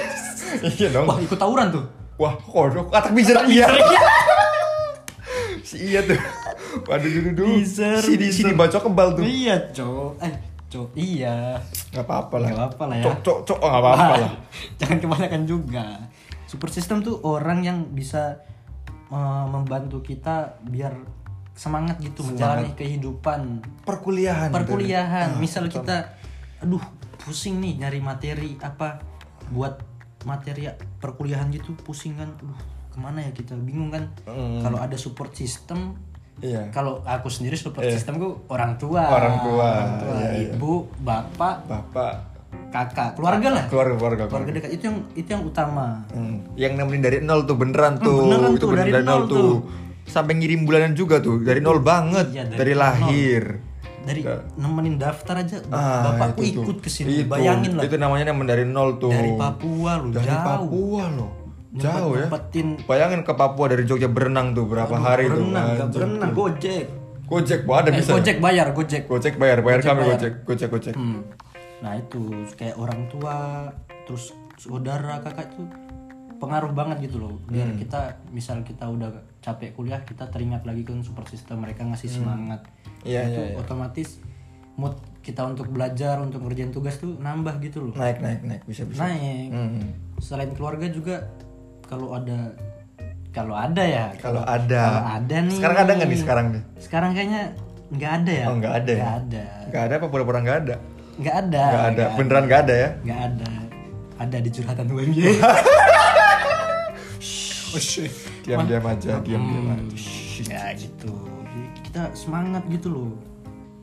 iya 0.76 0.88
dong. 0.90 1.06
wah 1.06 1.18
ikut 1.22 1.38
tawuran 1.38 1.70
tuh 1.70 2.00
Wah, 2.20 2.36
kodok. 2.36 2.92
Katak 2.92 3.16
bijar 3.16 3.48
iya. 3.48 3.64
si 5.64 5.96
iya 5.96 6.04
tuh. 6.04 6.20
Waduh 6.84 7.08
dulu 7.08 7.30
dulu. 7.32 7.56
Sini 7.64 8.20
teaser. 8.20 8.36
sini 8.36 8.52
bacok 8.60 8.92
kebal 8.92 9.16
tuh. 9.16 9.24
Iya, 9.24 9.56
Cok. 9.72 10.12
Eh, 10.20 10.34
Cok. 10.68 10.90
Iya. 11.00 11.64
Gak 11.96 12.04
apa-apa 12.04 12.36
lah. 12.44 12.48
Nggak 12.52 12.60
apa-apa 12.60 12.84
lah 12.92 12.96
ya. 13.00 13.04
Cok 13.08 13.18
cok 13.24 13.40
cok 13.48 13.60
oh, 13.64 13.70
nggak 13.72 13.84
apa-apa 13.88 14.14
lah. 14.20 14.32
Jangan 14.84 14.98
kebanyakan 15.00 15.42
juga. 15.48 15.86
Super 16.44 16.70
system 16.76 17.00
tuh 17.08 17.24
orang 17.24 17.64
yang 17.64 17.78
bisa 17.96 18.44
uh, 19.08 19.48
membantu 19.48 20.04
kita 20.04 20.60
biar 20.68 21.00
semangat 21.60 22.00
gitu 22.00 22.24
menjalani 22.24 22.72
kehidupan 22.72 23.60
Perkuliahan. 23.84 24.48
perkuliahan. 24.50 25.36
Ah, 25.36 25.38
Misal 25.38 25.68
kita 25.68 26.16
aduh 26.58 26.80
pusing 27.20 27.60
nih 27.60 27.76
nyari 27.78 28.00
materi 28.00 28.56
apa 28.58 29.04
buat 29.50 29.76
materi 30.24 30.72
perkuliahan 30.98 31.52
gitu 31.52 31.76
pusing 31.78 32.16
kan. 32.16 32.32
Aduh, 32.34 32.56
ke 32.88 32.98
mana 32.98 33.20
ya 33.22 33.32
kita 33.32 33.60
bingung 33.60 33.92
kan. 33.92 34.08
Hmm. 34.24 34.64
Kalau 34.64 34.80
ada 34.80 34.96
support 34.96 35.36
system 35.36 36.00
Iya. 36.40 36.72
kalau 36.72 37.04
aku 37.04 37.28
sendiri 37.28 37.60
support 37.60 37.84
systemku 37.86 38.48
orang 38.48 38.80
tua, 38.80 39.04
Orang 39.04 39.44
tua, 39.44 39.68
Orang 39.76 39.96
tua, 40.00 40.16
iya, 40.16 40.28
iya. 40.32 40.56
ibu, 40.56 40.88
bapak, 40.98 41.68
Bapak 41.68 42.14
kakak, 42.70 43.20
keluarga 43.20 43.48
lah. 43.52 43.64
keluarga 43.68 43.94
keluarga. 43.98 44.24
Keluarga 44.26 44.52
dekat 44.56 44.72
itu 44.72 44.84
yang 44.86 44.98
itu 45.14 45.28
yang 45.28 45.44
utama. 45.44 46.08
Hmm, 46.10 46.40
Yang 46.56 46.74
nemenin 46.78 47.02
dari 47.02 47.18
nol 47.20 47.44
tuh 47.44 47.60
beneran 47.60 48.00
tuh. 48.00 48.24
beneran 48.24 48.40
itu 48.48 48.56
tuh, 48.56 48.68
bener 48.72 48.86
dari 48.88 49.04
nol 49.04 49.22
tuh. 49.28 49.52
Sampai 50.10 50.34
ngirim 50.34 50.66
bulanan 50.66 50.92
juga 50.92 51.18
tuh 51.18 51.40
dari 51.40 51.60
nol 51.60 51.80
banget 51.80 52.34
Iya, 52.34 52.44
dari 52.48 52.58
dari, 52.58 52.74
nol. 52.74 52.82
lahir. 52.82 53.44
Dari 54.00 54.22
nemenin 54.56 54.96
daftar 54.96 55.36
aja 55.38 55.62
Ah, 55.70 56.10
bapakku 56.10 56.42
itu 56.42 56.56
tuh. 56.56 56.64
ikut 56.66 56.78
ke 56.80 56.90
sini. 56.90 57.22
Bayangin 57.24 57.78
lah. 57.78 57.84
Itu 57.84 57.96
namanya 57.96 58.26
nemen 58.28 58.44
dari 58.44 58.66
nol 58.66 58.98
tuh. 58.98 59.10
Dari 59.10 59.32
Papua 59.32 59.92
lu 59.98 60.10
Dari 60.10 60.26
jauh. 60.26 60.44
Papua 60.44 61.04
loh. 61.10 61.32
Jauh 61.72 62.14
ya. 62.16 62.28
Bayangin 62.84 63.22
ke 63.22 63.32
Papua 63.32 63.70
dari 63.70 63.86
Jogja 63.86 64.10
berenang 64.10 64.52
tuh 64.52 64.66
berapa 64.66 64.90
hari 64.92 65.30
tuh. 65.30 65.38
berenang, 65.38 65.68
gak 65.70 65.86
anjir. 65.86 66.00
berenang, 66.02 66.32
gojek. 66.34 66.86
Gojek, 67.24 67.60
wah 67.64 67.78
ada 67.80 67.90
Eh, 67.92 68.02
bisa. 68.02 68.10
gojek 68.12 68.38
bayar, 68.42 68.68
gojek. 68.74 69.06
Gojek 69.06 69.38
bayar, 69.38 69.62
bayar 69.62 69.80
Gojek 69.80 69.88
kami 69.88 70.02
bayar. 70.02 70.12
gojek, 70.12 70.34
gojek, 70.44 70.68
gojek. 70.68 70.96
Hmm. 70.98 71.22
Nah 71.80 71.94
itu 71.96 72.22
kayak 72.58 72.74
orang 72.74 73.06
tua, 73.06 73.70
terus 74.04 74.34
saudara 74.58 75.22
kakak 75.22 75.54
itu 75.54 75.64
pengaruh 76.36 76.74
banget 76.74 77.06
gitu 77.06 77.22
loh. 77.22 77.38
Biar 77.46 77.70
Hmm. 77.70 77.78
kita 77.78 78.02
misal 78.30 78.66
kita 78.66 78.90
udah 78.90 79.14
capek 79.40 79.72
kuliah, 79.76 80.04
kita 80.04 80.28
teringat 80.28 80.68
lagi 80.68 80.84
kan 80.84 81.00
support 81.00 81.28
system 81.32 81.64
mereka 81.64 81.88
ngasih 81.88 82.12
semangat. 82.12 82.68
Iya, 83.08 83.32
itu 83.32 83.42
iya, 83.42 83.50
iya. 83.56 83.58
otomatis 83.60 84.20
mood 84.80 84.96
kita 85.20 85.44
untuk 85.44 85.68
belajar, 85.72 86.20
untuk 86.24 86.44
ngerjain 86.44 86.72
tugas 86.72 87.00
tuh 87.00 87.16
nambah 87.20 87.60
gitu 87.64 87.92
loh. 87.92 87.94
Naik, 87.96 88.24
naik, 88.24 88.42
naik, 88.44 88.62
bisa, 88.68 88.88
bisa. 88.88 89.04
Naik. 89.04 89.52
Hmm. 89.52 89.92
Selain 90.20 90.52
keluarga 90.56 90.88
juga 90.88 91.28
kalau 91.88 92.16
ada 92.16 92.56
kalau 93.30 93.56
ada 93.56 93.84
ya. 93.84 94.06
Kalau 94.18 94.42
ada. 94.44 94.82
Kalau 94.84 95.04
ada 95.06 95.38
nih. 95.46 95.58
Sekarang 95.60 95.78
ada 95.78 95.92
nggak 95.96 96.10
nih 96.10 96.20
sekarang 96.20 96.46
nih? 96.52 96.64
Sekarang 96.82 97.10
kayaknya 97.14 97.42
nggak 97.94 98.12
ada 98.24 98.32
ya. 98.32 98.46
Oh 98.48 98.56
nggak 98.58 98.74
ada 98.74 98.92
ya? 98.92 99.04
Nggak 99.04 99.18
ada. 99.20 99.44
Nggak 99.70 99.84
ada 99.84 99.94
apa 99.96 100.08
pura-pura 100.08 100.40
nggak 100.42 100.58
ada? 100.66 100.76
Nggak 101.20 101.36
ada. 101.36 101.64
Nggak 101.64 101.88
ada, 101.92 102.04
beneran 102.16 102.44
nggak 102.48 102.62
ada 102.64 102.74
ya? 102.74 102.90
Nggak 103.04 103.20
ada. 103.28 103.50
Ada 104.20 104.38
di 104.44 104.50
curhatan 104.52 104.88
UMY. 104.92 105.24
Diam-diam 108.42 108.84
aja, 108.84 109.14
diam-diam 109.20 109.44
Hmm, 109.64 109.74
aja. 109.76 109.98
ya 110.42 110.64
gitu. 110.74 111.12
Jadi 111.44 111.62
kita 111.84 112.02
semangat 112.14 112.64
gitu 112.68 112.88
loh. 112.88 113.12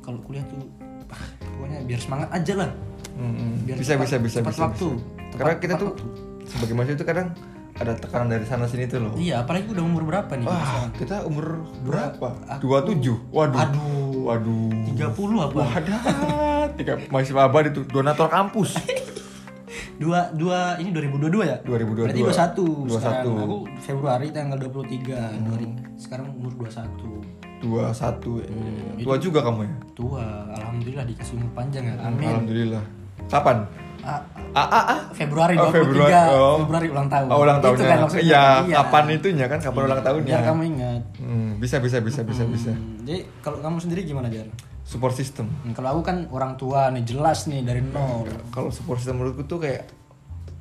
Kalau 0.01 0.19
kuliah 0.21 0.43
tuh 0.47 0.63
pokoknya 1.07 1.83
biar 1.83 1.99
semangat 1.99 2.29
aja 2.31 2.53
lah. 2.57 2.71
Hmm, 3.15 3.63
Biar 3.63 3.77
bisa, 3.77 3.95
tepat- 3.95 4.05
bisa, 4.05 4.17
bisa, 4.19 4.39
tepat 4.41 4.53
bisa, 4.53 4.63
waktu. 4.63 4.89
bisa. 4.89 5.05
Tepat- 5.17 5.37
Karena 5.37 5.53
kita 5.57 5.75
tuh 5.77 5.89
waktu. 5.89 6.05
sebagai 6.47 6.75
mahasiswa 6.75 6.95
itu 6.95 7.05
kadang 7.05 7.29
ada 7.77 7.93
tekanan 7.93 8.29
dari 8.31 8.45
sana 8.45 8.65
sini 8.65 8.85
tuh 8.87 8.99
loh. 9.01 9.13
Iya, 9.15 9.43
apalagi 9.43 9.69
udah 9.69 9.85
umur 9.85 10.03
berapa 10.05 10.33
nih? 10.33 10.45
kita 10.45 10.57
Wah, 10.57 10.87
kita 10.97 11.17
umur 11.25 11.47
berapa? 11.83 12.29
Aku- 12.49 12.63
27. 12.65 13.21
Waduh. 13.29 13.61
Aduh. 13.61 14.23
Waduh. 14.27 14.71
30 14.91 15.13
apa? 15.41 15.59
Wadah. 15.63 16.03
Tiga 16.75 16.95
mahasiswa 17.07 17.43
abadi 17.43 17.69
itu 17.71 17.83
donatur 17.85 18.27
kampus. 18.27 18.75
dua 19.97 20.29
dua 20.31 20.77
ini 20.77 20.93
2022 20.93 21.41
ya 21.43 21.57
2022. 21.63 22.05
berarti 22.05 22.21
21 22.21 22.29
21. 22.85 22.93
sekarang 22.93 23.25
aku 23.39 23.57
Februari 23.79 24.27
tanggal 24.29 24.59
23 24.61 25.35
Januari 25.35 25.67
sekarang 25.97 26.27
umur 26.33 26.53
21 26.55 27.25
21. 27.57 28.45
Hmm, 28.45 29.01
Tua 29.01 29.17
juga 29.17 29.41
kamu 29.41 29.61
ya? 29.63 29.73
tua 29.93 30.25
alhamdulillah 30.53 31.05
dikasih 31.05 31.35
umur 31.35 31.51
panjang 31.55 31.85
ya 31.87 31.95
amin 31.99 32.29
Alhamdulillah. 32.29 32.85
Kapan? 33.27 33.57
Ah, 34.01 34.21
Ah, 34.53 34.69
ah, 34.71 34.85
ah. 34.87 35.01
Februari 35.11 35.53
Oh, 35.53 35.69
23 35.69 35.75
Februari, 35.75 36.13
oh. 36.31 36.57
Februari 36.63 36.87
ulang 36.89 37.09
tahun 37.11 37.27
Oh, 37.27 37.39
ulang 37.43 37.59
Itu 37.59 37.65
tahunnya. 37.67 37.87
kan 37.87 37.99
maksudnya. 37.99 38.25
Iya, 38.25 38.45
kapan 38.73 39.05
itunya 39.11 39.47
kan? 39.47 39.59
Kapan 39.59 39.83
ulang 39.85 40.01
tahunnya? 40.01 40.29
biar 40.31 40.43
kamu 40.47 40.63
ingat 40.71 41.03
Hmm, 41.19 41.51
bisa, 41.57 41.77
bisa, 41.79 41.99
bisa, 41.99 42.21
bisa, 42.23 42.45
bisa. 42.47 42.73
Hmm, 42.73 43.03
jadi 43.03 43.25
kalau 43.41 43.59
kamu 43.59 43.77
sendiri 43.79 44.01
gimana 44.05 44.29
Jar? 44.29 44.47
Support 44.87 45.13
system. 45.13 45.51
Hmm, 45.61 45.75
kalau 45.75 45.99
aku 45.99 46.03
kan 46.07 46.31
orang 46.31 46.55
tua 46.55 46.89
nih 46.89 47.03
jelas 47.03 47.45
nih 47.45 47.61
dari 47.61 47.83
nol 47.83 48.23
Kalau 48.49 48.71
support 48.71 48.97
system 48.97 49.19
menurutku 49.19 49.43
tuh 49.45 49.59
kayak 49.59 49.91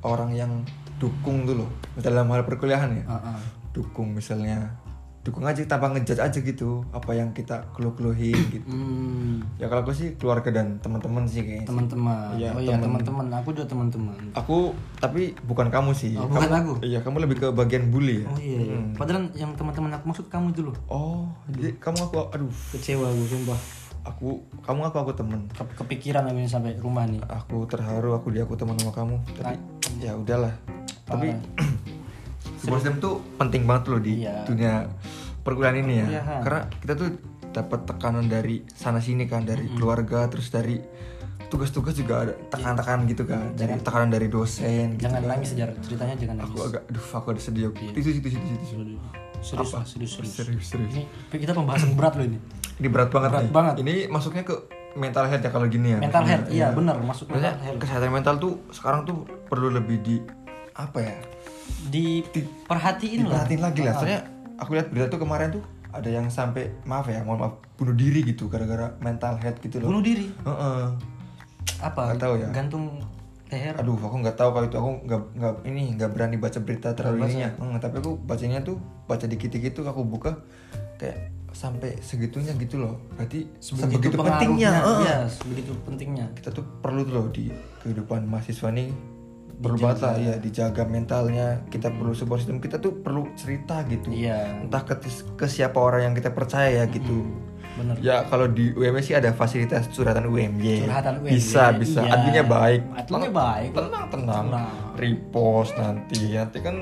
orang 0.02 0.34
yang 0.34 0.50
dukung 0.98 1.46
tuh 1.46 1.54
loh. 1.56 1.70
Dalam 1.94 2.26
hal 2.28 2.42
perkuliahan 2.42 2.90
ya. 2.92 3.04
Ah, 3.06 3.32
ah. 3.32 3.40
Dukung 3.70 4.12
misalnya. 4.12 4.74
Dukung 5.22 5.42
aja 5.42 5.58
tanpa 5.62 5.90
ngejudge 5.90 6.22
aja 6.22 6.38
gitu 6.38 6.86
apa 6.90 7.10
yang 7.10 7.30
kita 7.30 7.66
keluh-keluhin 7.70 8.38
gitu. 8.48 8.62
Hmm, 8.64 9.42
Ya 9.58 9.66
kalau 9.66 9.82
aku 9.82 9.90
sih 9.90 10.14
keluarga 10.14 10.50
dan 10.52 10.78
teman-teman 10.78 11.26
sih 11.26 11.42
kayaknya. 11.42 11.66
teman-teman 11.66 12.30
Iya, 12.34 12.50
oh 12.50 12.62
iya 12.62 12.74
teman. 12.74 12.82
teman-teman 13.02 13.26
aku 13.34 13.48
juga 13.50 13.66
teman-teman 13.66 14.14
Aku 14.34 14.70
tapi 14.96 15.34
bukan 15.42 15.66
kamu 15.66 15.90
sih. 15.92 16.14
Oh, 16.14 16.26
bukan 16.26 16.46
kamu, 16.46 16.54
aku? 16.54 16.72
Iya, 16.82 16.98
kamu 17.02 17.16
lebih 17.22 17.36
ke 17.36 17.48
bagian 17.50 17.90
bully 17.90 18.22
ya. 18.22 18.26
oh 18.26 18.38
iya, 18.38 18.58
iya. 18.70 18.78
padahal 18.94 19.26
yang 19.34 19.50
teman-teman 19.54 19.90
aku 19.92 20.04
maksud 20.08 20.26
kamu 20.26 20.46
itu 20.50 20.62
loh 20.62 20.76
Oh, 20.86 21.26
jadi 21.48 21.74
kamu 21.76 21.98
aku 22.06 22.16
aduh, 22.30 22.50
kecewa 22.70 23.06
gue 23.08 23.26
sumpah 23.26 23.58
aku 24.06 24.28
kamu 24.62 24.80
aku 24.84 24.96
aku 25.00 25.12
temen. 25.12 25.40
Ke- 25.50 25.74
kepikiran 25.76 26.24
aku 26.24 26.36
ini 26.36 26.46
sampai 26.46 26.74
rumah 26.76 27.04
nih 27.04 27.18
Aku 27.24 27.66
terharu 27.66 28.14
aku 28.14 28.30
dia 28.30 28.42
aku 28.42 28.54
teman 28.54 28.74
sama 28.74 28.92
kamu. 28.92 29.16
Tapi 29.34 29.54
ya 29.98 30.14
udahlah. 30.14 30.54
Tapi 31.04 31.34
support 32.56 32.80
system 32.80 32.96
tuh 32.98 33.14
penting 33.36 33.62
banget 33.62 33.84
loh 33.88 33.98
di 33.98 34.22
Iya. 34.22 34.42
dunia 34.44 34.86
perkuliahan 35.40 35.78
ini 35.78 35.94
ya. 35.96 36.06
Perkuliahan. 36.06 36.40
Karena 36.40 36.60
kita 36.76 36.92
tuh 36.94 37.08
dapat 37.50 37.80
tekanan 37.84 38.26
dari 38.26 38.56
sana 38.68 38.98
sini 38.98 39.24
kan 39.24 39.42
dari 39.42 39.66
keluarga 39.68 40.26
terus 40.26 40.48
dari 40.48 40.76
tugas-tugas 41.46 41.94
juga 41.94 42.26
ada 42.26 42.34
tekanan-tekanan 42.50 43.06
gitu 43.06 43.22
kan. 43.22 43.54
Dari 43.54 43.78
tekanan 43.78 44.08
dari 44.08 44.26
dosen 44.26 44.94
gitu. 44.94 45.06
jangan 45.06 45.22
nangis 45.24 45.48
sejarah 45.50 45.74
ceritanya 45.78 46.14
jangan 46.16 46.36
Aku 46.42 46.46
nangis 46.52 46.68
agak 46.68 46.82
aduh 46.86 47.06
aku 47.12 47.26
ada 47.30 47.40
sedih. 47.40 47.70
Iya. 47.70 47.90
Tisu 47.92 48.08
tisu 48.16 48.38
tisu 48.38 48.56
tisu. 48.60 48.76
Serius 49.46 49.70
lah, 49.70 49.84
serius 49.84 50.10
serius 50.12 50.34
Serius 50.34 50.64
serius. 50.66 50.92
ini 50.92 51.06
kita 51.32 51.52
pembahasan 51.52 51.94
berat 51.94 52.14
loh 52.14 52.26
ini 52.26 52.38
Ini 52.76 52.88
berat 52.88 53.08
banget 53.08 53.30
Berat 53.30 53.42
nih. 53.42 53.52
banget. 53.52 53.74
Ini 53.80 53.94
masuknya 54.06 54.42
ke 54.42 54.54
mental 54.94 55.24
health 55.24 55.40
ya 55.40 55.50
kalau 55.50 55.66
gini 55.66 55.92
ya. 55.92 55.98
mental 55.98 56.24
health 56.24 56.46
iya 56.48 56.66
benar 56.70 56.96
masuk 56.98 57.28
mental 57.28 57.54
health 57.54 57.78
kesehatan 57.78 58.10
mental 58.10 58.34
tuh 58.36 58.58
sekarang 58.68 59.04
tuh 59.04 59.16
perlu 59.44 59.70
lebih 59.70 59.96
di 59.98 60.16
apa 60.74 60.98
ya? 61.00 61.14
diperhatiin 61.86 63.22
lah 63.22 63.44
Diperhatiin 63.44 63.62
lagi 63.62 63.80
lah. 63.82 63.94
Soalnya 63.94 64.20
aku 64.56 64.70
lihat 64.72 64.88
berita 64.88 65.06
tuh 65.08 65.20
kemarin 65.20 65.48
tuh 65.50 65.62
ada 65.88 66.08
yang 66.08 66.26
sampai 66.28 66.74
maaf 66.82 67.06
ya, 67.06 67.22
mohon 67.22 67.40
maaf 67.40 67.54
bunuh 67.74 67.92
diri 67.92 68.20
gitu 68.22 68.46
gara-gara 68.46 68.92
mental 68.98 69.36
health 69.36 69.56
gitu 69.58 69.78
loh. 69.78 69.88
bunuh 69.88 70.02
diri 70.02 70.28
Heeh. 70.34 70.82
apa 71.78 72.02
Nggak 72.08 72.20
tahu 72.20 72.34
ya. 72.36 72.48
gantung 72.50 72.84
leher 73.50 73.74
Aduh, 73.78 73.98
aku 73.98 74.16
nggak 74.22 74.36
tahu 74.38 74.50
kalau 74.50 74.66
itu. 74.66 74.76
Aku 74.78 74.90
nggak 75.06 75.22
nggak 75.38 75.54
ini 75.70 75.82
nggak 75.94 76.10
berani 76.10 76.36
baca 76.38 76.58
berita 76.62 76.88
terlalu 76.98 77.30
ininya. 77.30 77.50
Hmm, 77.58 77.78
tapi 77.78 78.02
aku 78.02 78.18
bacanya 78.18 78.62
tuh 78.62 78.78
baca 79.06 79.26
dikit-dikit 79.26 79.82
tuh 79.82 79.84
aku 79.86 80.02
buka 80.02 80.42
kayak 80.98 81.30
sampai 81.54 81.96
segitunya 82.02 82.52
gitu 82.58 82.82
loh. 82.82 83.00
Berarti 83.16 83.48
sebegitu, 83.62 84.12
pentingnya. 84.18 84.72
heeh. 84.76 84.98
iya 85.06 85.16
sebegitu 85.30 85.72
pentingnya. 85.86 86.26
Kita 86.36 86.50
tuh 86.52 86.64
perlu 86.84 87.06
tuh 87.06 87.14
loh 87.14 87.26
di 87.30 87.48
kehidupan 87.80 88.28
mahasiswa 88.28 88.68
nih 88.74 88.90
berbata 89.56 90.20
ya 90.20 90.36
dijaga 90.36 90.84
mentalnya. 90.84 91.64
Kita 91.72 91.88
perlu 91.94 92.12
support 92.12 92.42
system. 92.44 92.60
Kita 92.60 92.76
tuh 92.82 93.00
perlu 93.00 93.30
cerita 93.38 93.80
gitu. 93.88 94.12
Iya. 94.12 94.66
Entah 94.68 94.84
ke, 94.84 95.00
ke 95.38 95.46
siapa 95.48 95.80
orang 95.80 96.12
yang 96.12 96.14
kita 96.18 96.34
percaya 96.34 96.82
ya 96.82 96.84
gitu 96.90 97.24
bener. 97.76 97.94
Ya 98.00 98.24
kalau 98.26 98.48
di 98.48 98.72
UMY 98.72 99.00
sih 99.04 99.14
ada 99.14 99.30
fasilitas 99.36 99.86
curhatan 99.92 100.26
UMY 100.26 100.88
Curhatan 100.88 101.20
UMY, 101.22 101.30
bisa 101.36 101.70
bisa. 101.76 102.00
iya. 102.02 102.12
adminnya 102.16 102.44
baik. 102.44 102.80
Adminnya 102.96 103.32
baik. 103.32 103.68
tenang 103.76 104.04
tenang. 104.10 104.44
Tenang. 104.48 104.74
repost 104.96 105.72
nanti 105.76 106.34
nanti 106.34 106.58
kan 106.64 106.76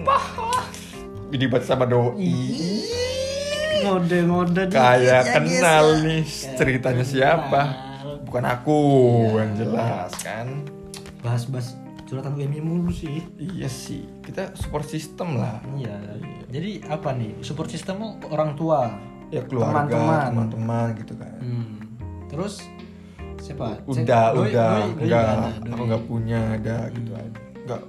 ini 1.34 1.44
baca 1.50 1.66
sama 1.66 1.84
doi. 1.84 2.34
Ngode 3.84 4.18
ngode 4.24 4.62
kayak 4.70 5.34
kenal 5.34 5.98
nih 6.00 6.22
ceritanya 6.54 7.04
siapa? 7.04 7.62
Bukan 8.24 8.44
aku 8.46 8.78
yang 9.34 9.52
jelas 9.58 10.14
kan? 10.22 10.62
Bahas 11.20 11.50
bahas 11.50 11.74
curhatan 12.06 12.38
UMI 12.38 12.60
mulu 12.62 12.94
sih. 12.94 13.26
Iya 13.36 13.66
sih, 13.66 14.06
kita 14.22 14.54
support 14.54 14.86
system 14.86 15.42
lah. 15.42 15.58
iya. 15.74 15.98
Jadi 16.54 16.86
apa 16.86 17.10
nih? 17.10 17.42
Support 17.42 17.74
systemmu 17.74 18.30
orang 18.30 18.54
tua 18.54 18.94
Ya 19.34 19.42
keluarga, 19.42 19.82
Teman-teman. 19.84 20.24
teman-teman 20.30 20.86
gitu 20.96 21.14
kan. 21.14 21.34
hmm. 21.36 21.74
terus 22.26 22.54
siapa 23.36 23.76
Udah, 23.84 24.30
Doi- 24.30 24.48
udah, 24.48 24.70
doi- 24.72 24.94
doi 24.94 25.02
enggak, 25.02 25.22
nggak 25.26 25.52
aku 25.68 25.82
nggak 25.84 26.04
punya 26.04 26.40
ada 26.52 26.76
gitu 26.88 27.10
aja. 27.12 27.40
Enggak, 27.58 27.82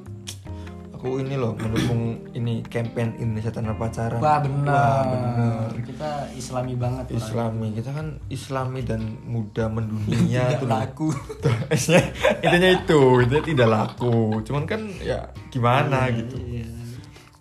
aku 0.91 1.07
ini 1.17 1.35
loh 1.35 1.53
mendukung 1.53 2.01
ini 2.31 2.53
campaign 2.61 3.13
Indonesia 3.15 3.49
tanpa 3.49 3.77
pacaran 3.77 4.17
Wah 4.17 4.39
benar. 4.39 4.75
Wah, 4.75 5.01
bener. 5.07 5.69
Kita 5.85 6.09
Islami 6.33 6.73
banget. 6.75 7.05
orang. 7.07 7.19
Islami 7.21 7.67
kita 7.71 7.89
kan 7.91 8.07
Islami 8.27 8.79
dan 8.81 9.01
muda 9.23 9.65
mendunia 9.67 10.43
Tidak 10.49 10.59
tuh 10.59 10.67
laku. 10.67 11.07
Tuh, 11.39 11.55
Esnya 11.73 12.01
intinya 12.37 12.69
itu 12.73 13.01
intinya 13.21 13.43
tidak 13.45 13.67
laku 13.69 14.17
cuman 14.41 14.63
kan 14.65 14.81
ya 14.99 15.19
gimana 15.47 16.09
gitu 16.09 16.35
Iya. 16.37 16.67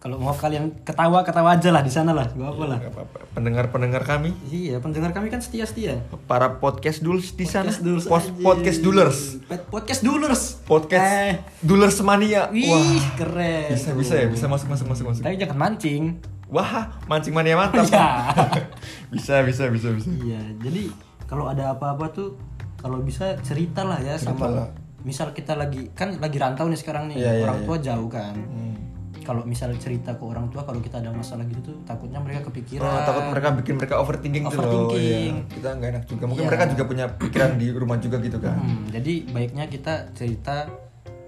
Kalau 0.04 0.20
mau 0.20 0.36
kalian 0.36 0.84
ketawa 0.84 1.24
ketawa 1.24 1.56
aja 1.56 1.72
lah 1.72 1.80
di 1.80 1.88
sana 1.88 2.12
lah. 2.12 2.28
Gak 2.28 2.44
apa 2.44 2.64
lah. 2.66 2.76
Gak 2.78 2.92
apa-apa. 2.92 3.18
pendengar-pendengar 3.32 4.04
kami 4.04 4.36
Iya, 4.46 4.76
pendengar 4.76 5.10
kami 5.10 5.26
kan 5.26 5.40
setia-setia. 5.40 6.04
para 6.28 6.60
podcast 6.60 7.00
dulers 7.00 7.32
di 7.32 7.42
sana 7.44 7.72
Podcast 7.72 7.80
dulers 7.80 8.04
podcast 8.38 8.78
dulers 8.78 9.18
Podcast 9.66 10.00
dulers. 10.04 10.42
podcast 10.62 11.00
Eh. 11.02 11.32
dulers 11.58 11.96
mania 12.00 12.52
Wih, 12.52 12.68
wah 12.68 12.84
keren. 13.16 13.72
bisa 13.72 13.90
bisa 13.90 14.14
ya 14.14 14.28
bisa 14.28 14.44
masuk 14.44 14.68
masuk 14.68 14.86
masuk 14.86 15.04
masuk 15.08 15.22
Tapi 15.24 15.34
jangan 15.34 15.56
mancing. 15.56 16.20
wah 16.46 16.70
mancing 17.06 17.32
mania 17.32 17.56
mantap 17.56 17.88
Iya. 17.88 18.06
bisa 19.16 19.40
bisa 19.40 19.66
bisa 19.66 19.88
bisa 19.88 20.08
Iya, 20.14 20.36
jadi 20.60 20.92
kalau 21.24 21.48
ada 21.48 21.72
apa-apa 21.72 22.12
tuh 22.12 22.36
kalau 22.76 23.00
bisa 23.00 23.40
cerita 23.40 23.80
lah 23.82 23.96
ya 23.98 24.14
sama 24.14 24.52
lah. 24.52 24.68
misal 25.00 25.32
kita 25.32 25.56
lagi 25.56 25.88
kan 25.90 26.12
lagi 26.14 26.36
rantau 26.36 26.68
nih 26.68 26.76
sekarang 26.76 27.08
nih 27.08 27.16
Iya, 27.18 27.30
iya, 27.32 27.42
orang 27.42 27.58
iya. 27.58 27.66
tua 27.66 27.76
jauh 27.78 28.06
kan. 28.06 28.36
Hmm. 28.36 28.83
Kalau 29.24 29.42
misal 29.42 29.72
cerita 29.80 30.12
ke 30.12 30.20
orang 30.22 30.52
tua 30.52 30.62
kalau 30.62 30.78
kita 30.78 31.00
ada 31.00 31.08
masalah 31.08 31.48
gitu 31.48 31.64
tuh 31.64 31.76
takutnya 31.82 32.20
mereka 32.20 32.52
kepikiran. 32.52 32.84
Oh, 32.84 33.02
takut 33.02 33.24
mereka 33.32 33.48
bikin 33.56 33.74
mereka 33.80 33.94
overthinking, 33.96 34.44
tuh 34.46 34.60
loh. 34.60 34.92
Overthinking. 34.92 35.34
Iya. 35.40 35.50
Kita 35.50 35.68
nggak 35.74 35.88
enak 35.96 36.04
juga. 36.04 36.24
Mungkin 36.28 36.44
Iya. 36.44 36.50
mereka 36.52 36.64
juga 36.68 36.84
punya 36.84 37.06
pikiran 37.08 37.50
di 37.56 37.66
rumah 37.72 37.96
juga 37.96 38.16
gitu 38.20 38.38
kan. 38.38 38.56
Hmm, 38.60 38.84
jadi 38.92 39.14
baiknya 39.32 39.64
kita 39.66 40.12
cerita 40.12 40.68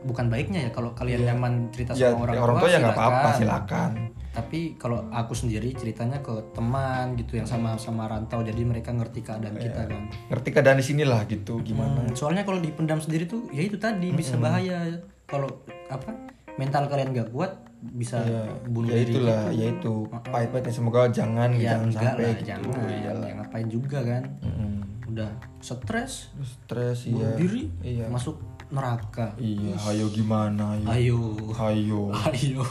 bukan 0.06 0.28
baiknya 0.28 0.68
ya 0.68 0.70
kalau 0.70 0.94
kalian 0.94 1.26
nyaman 1.26 1.72
cerita 1.74 1.96
Ya, 1.96 2.14
sama 2.14 2.30
orang, 2.30 2.34
orang 2.38 2.56
tua 2.62 2.68
ya 2.70 2.78
nggak 2.78 2.94
apa-apa, 2.94 3.28
silakan. 3.34 3.90
Tapi 4.36 4.76
kalau 4.76 5.08
aku 5.08 5.32
sendiri 5.32 5.72
ceritanya 5.72 6.20
ke 6.20 6.52
teman 6.52 7.16
gitu 7.16 7.40
yang 7.40 7.48
sama 7.48 7.80
sama 7.80 8.04
rantau 8.04 8.44
jadi 8.44 8.60
mereka 8.62 8.92
ngerti 8.92 9.24
keadaan 9.24 9.56
kita 9.56 9.88
kan. 9.88 10.12
Ngerti 10.28 10.48
keadaan 10.52 10.76
di 10.76 10.84
sini 10.84 11.02
lah 11.08 11.24
gitu 11.24 11.64
gimana. 11.64 12.04
Hmm, 12.04 12.12
soalnya 12.12 12.44
kalau 12.44 12.60
dipendam 12.60 13.00
sendiri 13.00 13.24
tuh 13.24 13.48
ya 13.50 13.64
itu 13.64 13.80
tadi 13.80 14.12
bisa 14.12 14.36
bahaya. 14.36 15.00
Kalau 15.24 15.48
apa 15.88 16.12
mental 16.60 16.86
kalian 16.86 17.16
nggak 17.16 17.32
kuat 17.32 17.64
bisa 17.92 18.18
Ya, 18.18 18.42
bunuh 18.64 18.88
ya 18.88 18.98
diri. 18.98 19.12
itulah, 19.12 19.42
ya 19.50 19.66
itu 19.68 19.94
pahit-pahitnya 20.24 20.72
semoga 20.72 21.06
jangan 21.08 21.50
Ya 21.52 21.74
jangan 21.74 21.88
sampai 21.90 22.24
lah, 22.24 22.34
gitu. 22.34 22.48
jangan. 22.48 23.22
Ya, 23.22 23.32
ngapain 23.34 23.66
juga 23.66 23.98
kan? 24.00 24.22
Mm-mm. 24.40 24.74
Udah 25.08 25.30
stres, 25.58 26.34
Stres 26.36 27.06
bunuh 27.06 27.22
iya. 27.24 27.36
diri, 27.36 27.62
Iya. 27.80 28.06
masuk 28.06 28.36
neraka. 28.66 29.30
Iya, 29.36 29.78
ayo 29.86 30.06
gimana 30.08 30.74
ayo. 30.74 30.86
Ayo. 30.88 31.20
Ayo. 31.54 32.00
Ayo. 32.28 32.64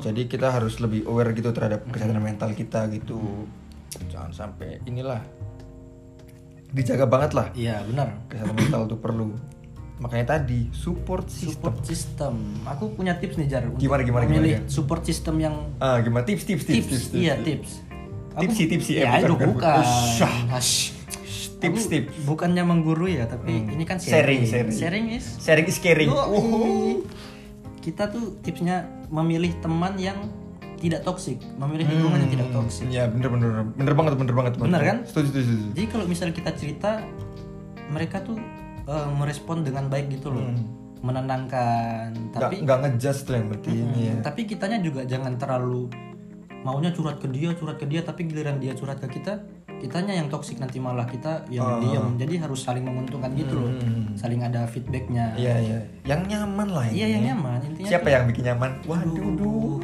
Jadi 0.00 0.24
kita 0.24 0.48
harus 0.48 0.78
lebih 0.78 1.04
aware 1.04 1.30
gitu 1.30 1.50
terhadap 1.50 1.84
kesehatan 1.86 2.18
mental 2.18 2.50
kita 2.52 2.88
gitu. 2.88 3.20
Jangan 4.08 4.32
sampai 4.32 4.80
inilah 4.82 5.20
dijaga 6.68 7.04
banget 7.04 7.30
lah 7.32 7.46
Iya, 7.52 7.84
benar. 7.84 8.08
kesehatan 8.26 8.56
mental 8.56 8.82
tuh 8.86 8.98
perlu. 8.98 9.28
Makanya 10.02 10.26
tadi 10.34 10.66
support 10.74 11.30
system. 11.30 11.54
Support 11.54 11.76
system. 11.86 12.34
Aku 12.66 12.90
punya 12.90 13.14
tips 13.14 13.38
nih 13.38 13.46
Jar. 13.46 13.62
Gimana, 13.72 14.02
gimana, 14.02 14.26
memilih 14.26 14.58
gimana? 14.58 14.68
support 14.68 15.06
system 15.06 15.38
yang 15.38 15.54
Ah, 15.78 16.02
gimana 16.02 16.26
tips 16.26 16.42
tips 16.42 16.64
tips 16.66 16.86
tips. 16.90 17.04
Iya, 17.14 17.38
tips. 17.38 17.70
Aku- 18.32 18.48
Tipsy, 18.48 18.64
tipsy, 18.64 18.92
eh, 18.96 19.04
Ya, 19.04 19.20
itu 19.20 19.30
bukan, 19.30 19.48
bukan. 19.54 19.84
Hash. 20.50 20.96
Tips, 21.60 21.86
tips. 21.86 22.12
Bukannya 22.24 22.64
menggurui 22.64 23.20
ya, 23.20 23.28
tapi 23.28 23.62
ini 23.62 23.84
kan 23.84 24.00
Sharing, 24.00 24.42
sharing. 24.42 24.72
sharing. 24.72 24.74
Sharing 24.74 25.04
is 25.12 25.24
Sharing 25.38 25.66
is 25.68 25.78
caring. 25.78 26.10
Yoi. 26.10 27.06
Kita 27.78 28.08
tuh 28.08 28.40
tipsnya 28.40 28.82
memilih 29.06 29.54
teman 29.60 29.94
yang 29.94 30.16
tidak 30.78 31.04
toksik, 31.04 31.38
memilih 31.54 31.86
lingkungan 31.86 32.18
yang 32.18 32.32
tidak 32.32 32.48
toksik. 32.50 32.86
Ya 32.88 33.06
bener 33.06 33.30
bener 33.30 33.50
bener 33.70 33.94
banget 33.94 34.12
bener 34.16 34.34
banget. 34.34 34.52
Bener 34.56 34.82
kan? 34.82 34.98
Setuju 35.06 35.28
setuju. 35.28 35.44
setuju. 35.46 35.66
Jadi 35.72 35.86
kalau 35.86 36.04
misalnya 36.08 36.34
kita 36.34 36.50
cerita, 36.56 36.90
mereka 37.86 38.18
tuh 38.18 38.34
eh, 38.86 39.08
merespon 39.14 39.62
dengan 39.62 39.86
baik 39.86 40.10
gitu 40.12 40.32
loh, 40.34 40.46
menenangkan. 41.02 42.14
Nggak 42.14 42.40
Tapi 42.40 42.54
nggak 42.62 42.78
ngejudge 42.86 43.20
tuh 43.26 43.34
yang 43.34 43.48
penting 43.50 43.74
ya. 43.98 44.14
tapi 44.22 44.40
kitanya 44.46 44.78
juga 44.78 45.02
jangan 45.02 45.34
terlalu 45.36 45.90
maunya 46.62 46.94
curhat 46.94 47.18
ke 47.18 47.26
dia, 47.26 47.50
curhat 47.58 47.82
ke 47.82 47.86
dia, 47.90 48.06
tapi 48.06 48.30
giliran 48.30 48.62
dia 48.62 48.70
curhat 48.72 49.02
ke 49.02 49.18
kita, 49.18 49.42
kitanya 49.82 50.14
yang 50.14 50.30
toksik 50.30 50.62
nanti 50.62 50.78
malah 50.78 51.02
kita 51.10 51.42
yang 51.50 51.82
diam. 51.82 52.14
Jadi 52.14 52.38
harus 52.38 52.62
saling 52.62 52.86
menguntungkan 52.86 53.34
gitu 53.34 53.58
loh, 53.58 53.70
saling 54.14 54.46
ada 54.46 54.62
feedbacknya. 54.70 55.34
Iya 55.34 55.54
iya. 55.58 55.78
Yang 56.06 56.20
nyaman 56.30 56.68
lah 56.70 56.86
Iya 56.86 57.06
yang 57.18 57.22
nyaman 57.34 57.58
intinya. 57.66 57.90
Siapa 57.90 58.08
yang 58.14 58.30
bikin 58.30 58.46
nyaman? 58.54 58.70
Waduh. 58.86 59.26
Aduh, 59.26 59.78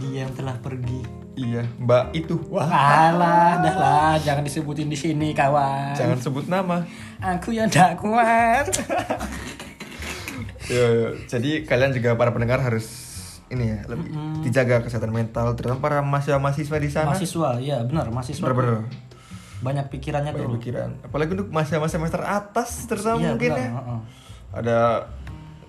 dia 0.00 0.24
yang 0.24 0.32
telah 0.32 0.56
pergi. 0.64 1.23
Iya, 1.34 1.66
Mbak 1.76 2.04
itu. 2.14 2.34
Wah. 2.46 2.66
Alah, 2.66 3.58
dah 3.58 3.74
lah, 3.74 4.14
jangan 4.16 4.40
disebutin 4.40 4.86
di 4.86 4.94
sini 4.94 5.30
kawan. 5.30 5.90
Jangan 5.92 6.14
sebut 6.16 6.46
nama. 6.46 6.86
Aku 7.18 7.50
yang 7.50 7.66
tidak 7.66 7.98
kuat. 7.98 8.70
Yo, 10.64 10.80
yo. 10.80 11.08
Jadi 11.26 11.62
kalian 11.62 11.92
juga 11.92 12.14
para 12.14 12.30
pendengar 12.30 12.56
harus 12.58 13.12
ini 13.46 13.68
ya 13.68 13.84
lebih 13.84 14.08
dijaga 14.40 14.80
kesehatan 14.80 15.12
mental 15.12 15.52
terutama 15.52 15.78
para 15.78 15.98
mahasiswa-mahasiswa 16.00 16.76
di 16.78 16.88
sana. 16.88 17.12
mahasiswa, 17.12 17.50
iya 17.58 17.82
benar 17.82 18.08
mahasiswa. 18.08 18.40
Bener-bener 18.40 18.88
Banyak 19.60 19.86
pikirannya 19.88 20.30
tuh. 20.30 20.38
banyak 20.40 20.54
pikiran. 20.58 20.90
Apalagi 21.02 21.30
untuk 21.34 21.48
mahasiswa 21.50 21.88
semester 21.90 22.20
atas 22.20 22.84
terutama 22.84 23.18
Iya 23.18 23.28
mungkin 23.28 23.50
benar. 23.50 23.60
ya. 23.60 23.70
heeh. 23.74 24.00
Ada 24.54 24.78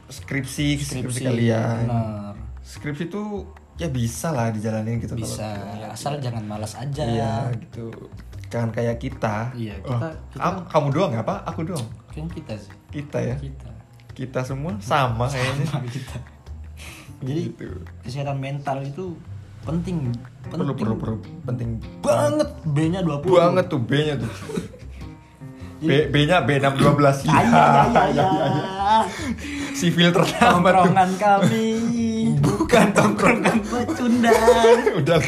skripsi, 0.08 0.68
skripsi, 0.78 0.96
Skripsi, 1.02 1.24
kalian. 1.26 1.84
Benar. 1.84 2.34
Skripsi 2.62 3.04
tuh 3.08 3.52
ya 3.76 3.88
bisa 3.88 4.30
lah 4.30 4.50
dijalanin 4.50 4.98
gitu 4.98 5.14
kalau- 5.14 5.28
Bisa, 5.28 5.50
asal 5.90 6.16
jangan 6.18 6.44
malas 6.44 6.74
aja. 6.74 7.04
Iya 7.04 7.34
gitu. 7.56 7.92
Jangan 8.48 8.72
kayak 8.72 8.96
kita. 8.98 9.52
Iya, 9.52 9.76
Oh, 9.82 9.90
kita- 9.92 10.16
kita- 10.30 10.40
kamu, 10.40 10.60
kamu 10.66 10.88
doang 10.90 11.12
ya, 11.12 11.22
Pak? 11.22 11.40
Aku 11.46 11.62
doang. 11.64 11.88
Kan 12.08 12.28
kita 12.30 12.56
sih. 12.56 12.72
Kita 12.90 13.18
ya. 13.20 13.36
Kita. 13.36 13.70
Kita 14.12 14.40
semua 14.42 14.80
sama 14.80 15.28
kayaknya. 15.28 15.66
Sama 15.68 15.84
kita. 15.86 16.18
Jadi 17.20 17.42
Gitu. 17.50 17.68
kesehatan 18.00 18.38
mental 18.38 18.80
itu 18.80 19.12
penting. 19.62 20.14
Perlu 20.46 20.72
Penting 20.72 20.78
perlu 20.78 20.96
perlu 20.96 21.18
penting 21.44 21.70
banget. 22.00 22.48
B-nya 22.66 23.02
20. 23.02 23.34
banget 23.34 23.66
tuh 23.66 23.82
B-nya 23.82 24.16
tuh. 24.16 24.32
B 25.82 26.08
B-nya 26.08 26.42
B612. 26.42 27.28
Iya, 27.28 27.44
iya, 27.92 28.04
iya, 28.08 28.26
iya. 28.48 28.64
Si 29.74 29.92
filter 29.92 30.24
nama 30.24 30.32
tuh. 30.32 30.88
Tongkrongan 30.88 31.12
kami 31.18 31.66
Bukan 32.76 32.92
tongkrongan. 32.92 33.58
pecundang. 33.64 34.36
Udah 35.00 35.20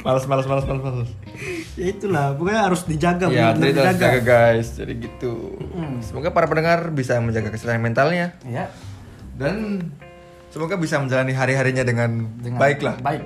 malas 0.00 0.24
malas 0.24 0.46
malas 0.48 0.64
malas 0.64 0.80
malas. 0.80 1.12
ya 1.76 1.86
itulah, 1.92 2.32
pokoknya 2.32 2.60
harus 2.64 2.80
dijaga. 2.88 3.28
Ya, 3.28 3.52
jadi 3.52 3.76
harus 3.76 3.76
dijaga. 3.76 4.00
jaga 4.00 4.20
guys. 4.24 4.68
Jadi 4.72 4.92
gitu. 5.04 5.32
Semoga 6.00 6.32
para 6.32 6.48
pendengar 6.48 6.88
bisa 6.96 7.20
menjaga 7.20 7.52
kesehatan 7.52 7.84
mentalnya 7.84 8.40
Ya, 8.48 8.72
dan 9.36 9.84
semoga 10.48 10.80
bisa 10.80 10.96
menjalani 10.96 11.36
hari-harinya 11.36 11.84
dengan, 11.84 12.40
dengan 12.40 12.56
baik 12.56 12.80
lah. 12.80 12.96
Baik. 13.04 13.20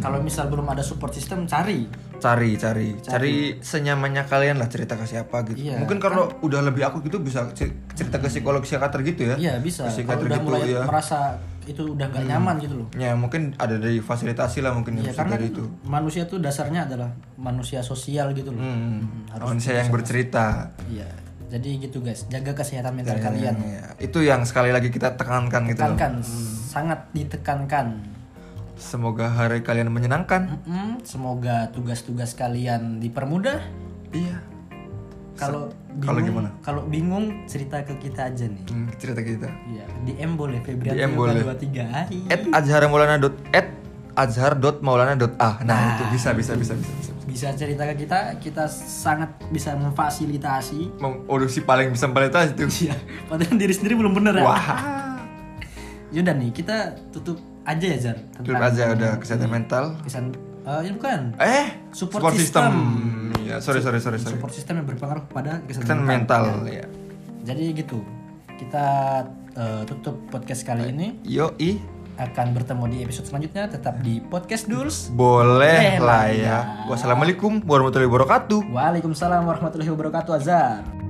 Kalau 0.00 0.24
misal 0.24 0.48
belum 0.48 0.64
ada 0.64 0.80
support 0.80 1.12
system, 1.12 1.44
cari. 1.44 1.84
Cari, 2.24 2.56
cari, 2.56 2.88
cari 2.98 3.34
senyamannya 3.60 4.24
kalian 4.24 4.56
lah 4.56 4.64
cerita 4.64 4.96
ke 4.96 5.04
siapa 5.04 5.44
gitu. 5.44 5.60
Iya, 5.60 5.76
Mungkin 5.76 6.00
kalau 6.00 6.32
udah 6.40 6.64
lebih 6.64 6.80
aku 6.82 7.04
gitu 7.04 7.20
bisa 7.20 7.52
cer- 7.52 7.76
cerita 7.92 8.16
ke 8.16 8.32
psikolog 8.32 8.64
psikiater 8.64 9.04
gitu 9.04 9.28
ya. 9.28 9.36
Iya 9.36 9.54
bisa. 9.60 9.84
Psikiater 9.84 10.24
udah 10.24 10.40
gitu 10.40 10.48
mulai 10.48 10.72
ya. 10.72 10.88
merasa 10.88 11.36
itu 11.64 11.92
udah 11.92 12.08
gak 12.08 12.24
nyaman 12.24 12.56
gitu 12.60 12.80
loh. 12.80 12.88
Ya 12.96 13.12
mungkin 13.12 13.52
ada 13.56 13.76
dari 13.76 14.00
fasilitasi 14.00 14.64
lah 14.64 14.72
mungkin 14.72 14.96
Ya 14.96 15.12
yang 15.12 15.16
karena 15.16 15.36
dari 15.36 15.52
itu. 15.52 15.68
manusia 15.84 16.24
tuh 16.24 16.40
dasarnya 16.40 16.88
adalah 16.88 17.12
manusia 17.36 17.84
sosial 17.84 18.32
gitu 18.32 18.56
loh. 18.56 18.60
Hmm. 18.60 19.28
harus 19.28 19.44
Manusia 19.52 19.76
yang 19.76 19.92
bercerita. 19.92 20.72
Iya. 20.88 21.08
Jadi 21.44 21.76
gitu 21.78 22.00
guys, 22.00 22.24
jaga 22.26 22.56
kesehatan 22.56 22.96
mental 22.96 23.20
kalian. 23.20 23.54
Ya, 23.60 23.84
itu 24.00 24.24
yang 24.24 24.48
sekali 24.48 24.72
lagi 24.72 24.88
kita 24.88 25.12
tekankan 25.14 25.68
gitu 25.68 25.76
loh. 25.76 25.92
Tekankan, 25.92 26.12
sangat 26.66 27.04
ditekankan. 27.12 28.13
Semoga 28.74 29.30
hari 29.30 29.62
kalian 29.62 29.86
menyenangkan. 29.90 30.58
Mm, 30.66 31.06
semoga 31.06 31.70
tugas-tugas 31.70 32.34
kalian 32.34 32.98
dipermudah. 32.98 33.62
Iya. 34.10 34.42
Kalau 35.34 35.70
Kalau 35.98 36.18
gimana? 36.22 36.50
Kalau 36.62 36.82
bingung 36.86 37.46
cerita 37.46 37.82
ke 37.86 37.94
kita 38.02 38.30
aja 38.30 38.46
nih. 38.50 38.66
Hmm, 38.70 38.90
cerita 38.98 39.22
kita. 39.22 39.46
Iya, 39.70 39.86
DM 40.06 40.34
boleh 40.34 40.58
Febrianto 40.62 40.98
DM 40.98 41.12
boleh. 41.14 41.42
23. 41.42 41.86
Hai. 41.86 42.18
At 42.30 42.42
azharmaulana 42.50 43.18
at 43.54 43.68
azhar 44.14 44.58
dot 44.58 44.82
maulana 44.82 45.14
dot 45.18 45.34
ah. 45.38 45.58
Nah, 45.62 45.98
itu 45.98 46.04
bisa 46.14 46.34
bisa 46.34 46.54
bisa 46.54 46.74
bisa. 46.74 46.90
bisa. 46.98 47.10
Bisa 47.26 47.48
cerita 47.54 47.82
ke 47.90 48.06
kita, 48.06 48.38
kita 48.38 48.70
sangat 48.70 49.34
bisa 49.50 49.74
memfasilitasi. 49.74 50.98
Mem- 51.02 51.26
Udah 51.26 51.50
si 51.50 51.62
paling 51.62 51.90
bisa 51.90 52.06
memfasilitasi 52.06 52.50
itu. 52.54 52.90
Iya, 52.90 52.94
padahal 53.26 53.54
diri 53.58 53.74
sendiri 53.74 53.94
belum 53.98 54.14
bener 54.14 54.38
ya. 54.38 54.44
Wah. 54.46 54.66
Yaudah 56.14 56.34
nih, 56.38 56.54
kita 56.54 56.94
tutup 57.10 57.53
aja 57.64 57.84
ya 57.84 57.96
Jar. 58.00 58.16
Tutup 58.36 58.60
aja 58.60 58.82
udah 58.92 59.12
kesehatan 59.18 59.48
mental. 59.48 59.84
Kesan, 60.04 60.36
eh 60.64 60.80
ini 60.84 60.92
bukan. 60.96 61.20
Eh, 61.40 61.66
Support 61.90 62.36
system. 62.36 62.40
system. 62.40 62.72
Ya, 63.44 63.56
sorry 63.60 63.80
sorry 63.80 64.00
sorry 64.00 64.20
sorry. 64.20 64.36
Support 64.36 64.52
system 64.52 64.80
yang 64.80 64.86
berpengaruh 64.88 65.24
pada 65.28 65.60
Kesehatan 65.64 65.68
kesehatan 65.68 65.98
mental 66.04 66.42
ya. 66.68 66.84
Jadi 67.44 67.64
gitu. 67.76 68.00
Kita 68.54 68.86
eh, 69.56 69.82
tutup 69.84 70.16
podcast 70.30 70.62
kali 70.64 70.92
ini. 70.92 71.20
Yo 71.24 71.52
i 71.58 71.80
akan 72.14 72.54
bertemu 72.54 72.84
di 72.94 72.98
episode 73.02 73.26
selanjutnya 73.26 73.66
tetap 73.66 73.98
di 73.98 74.22
podcast 74.22 74.70
Duls. 74.70 75.10
Boleh 75.10 75.98
Boleh 75.98 75.98
lah 75.98 76.06
lah 76.06 76.24
ya. 76.30 76.38
ya. 76.46 76.58
Wassalamualaikum 76.86 77.58
warahmatullahi 77.66 78.06
wabarakatuh. 78.06 78.70
Waalaikumsalam 78.70 79.42
warahmatullahi 79.42 79.90
wabarakatuh. 79.90 80.32
Azhar. 80.38 81.03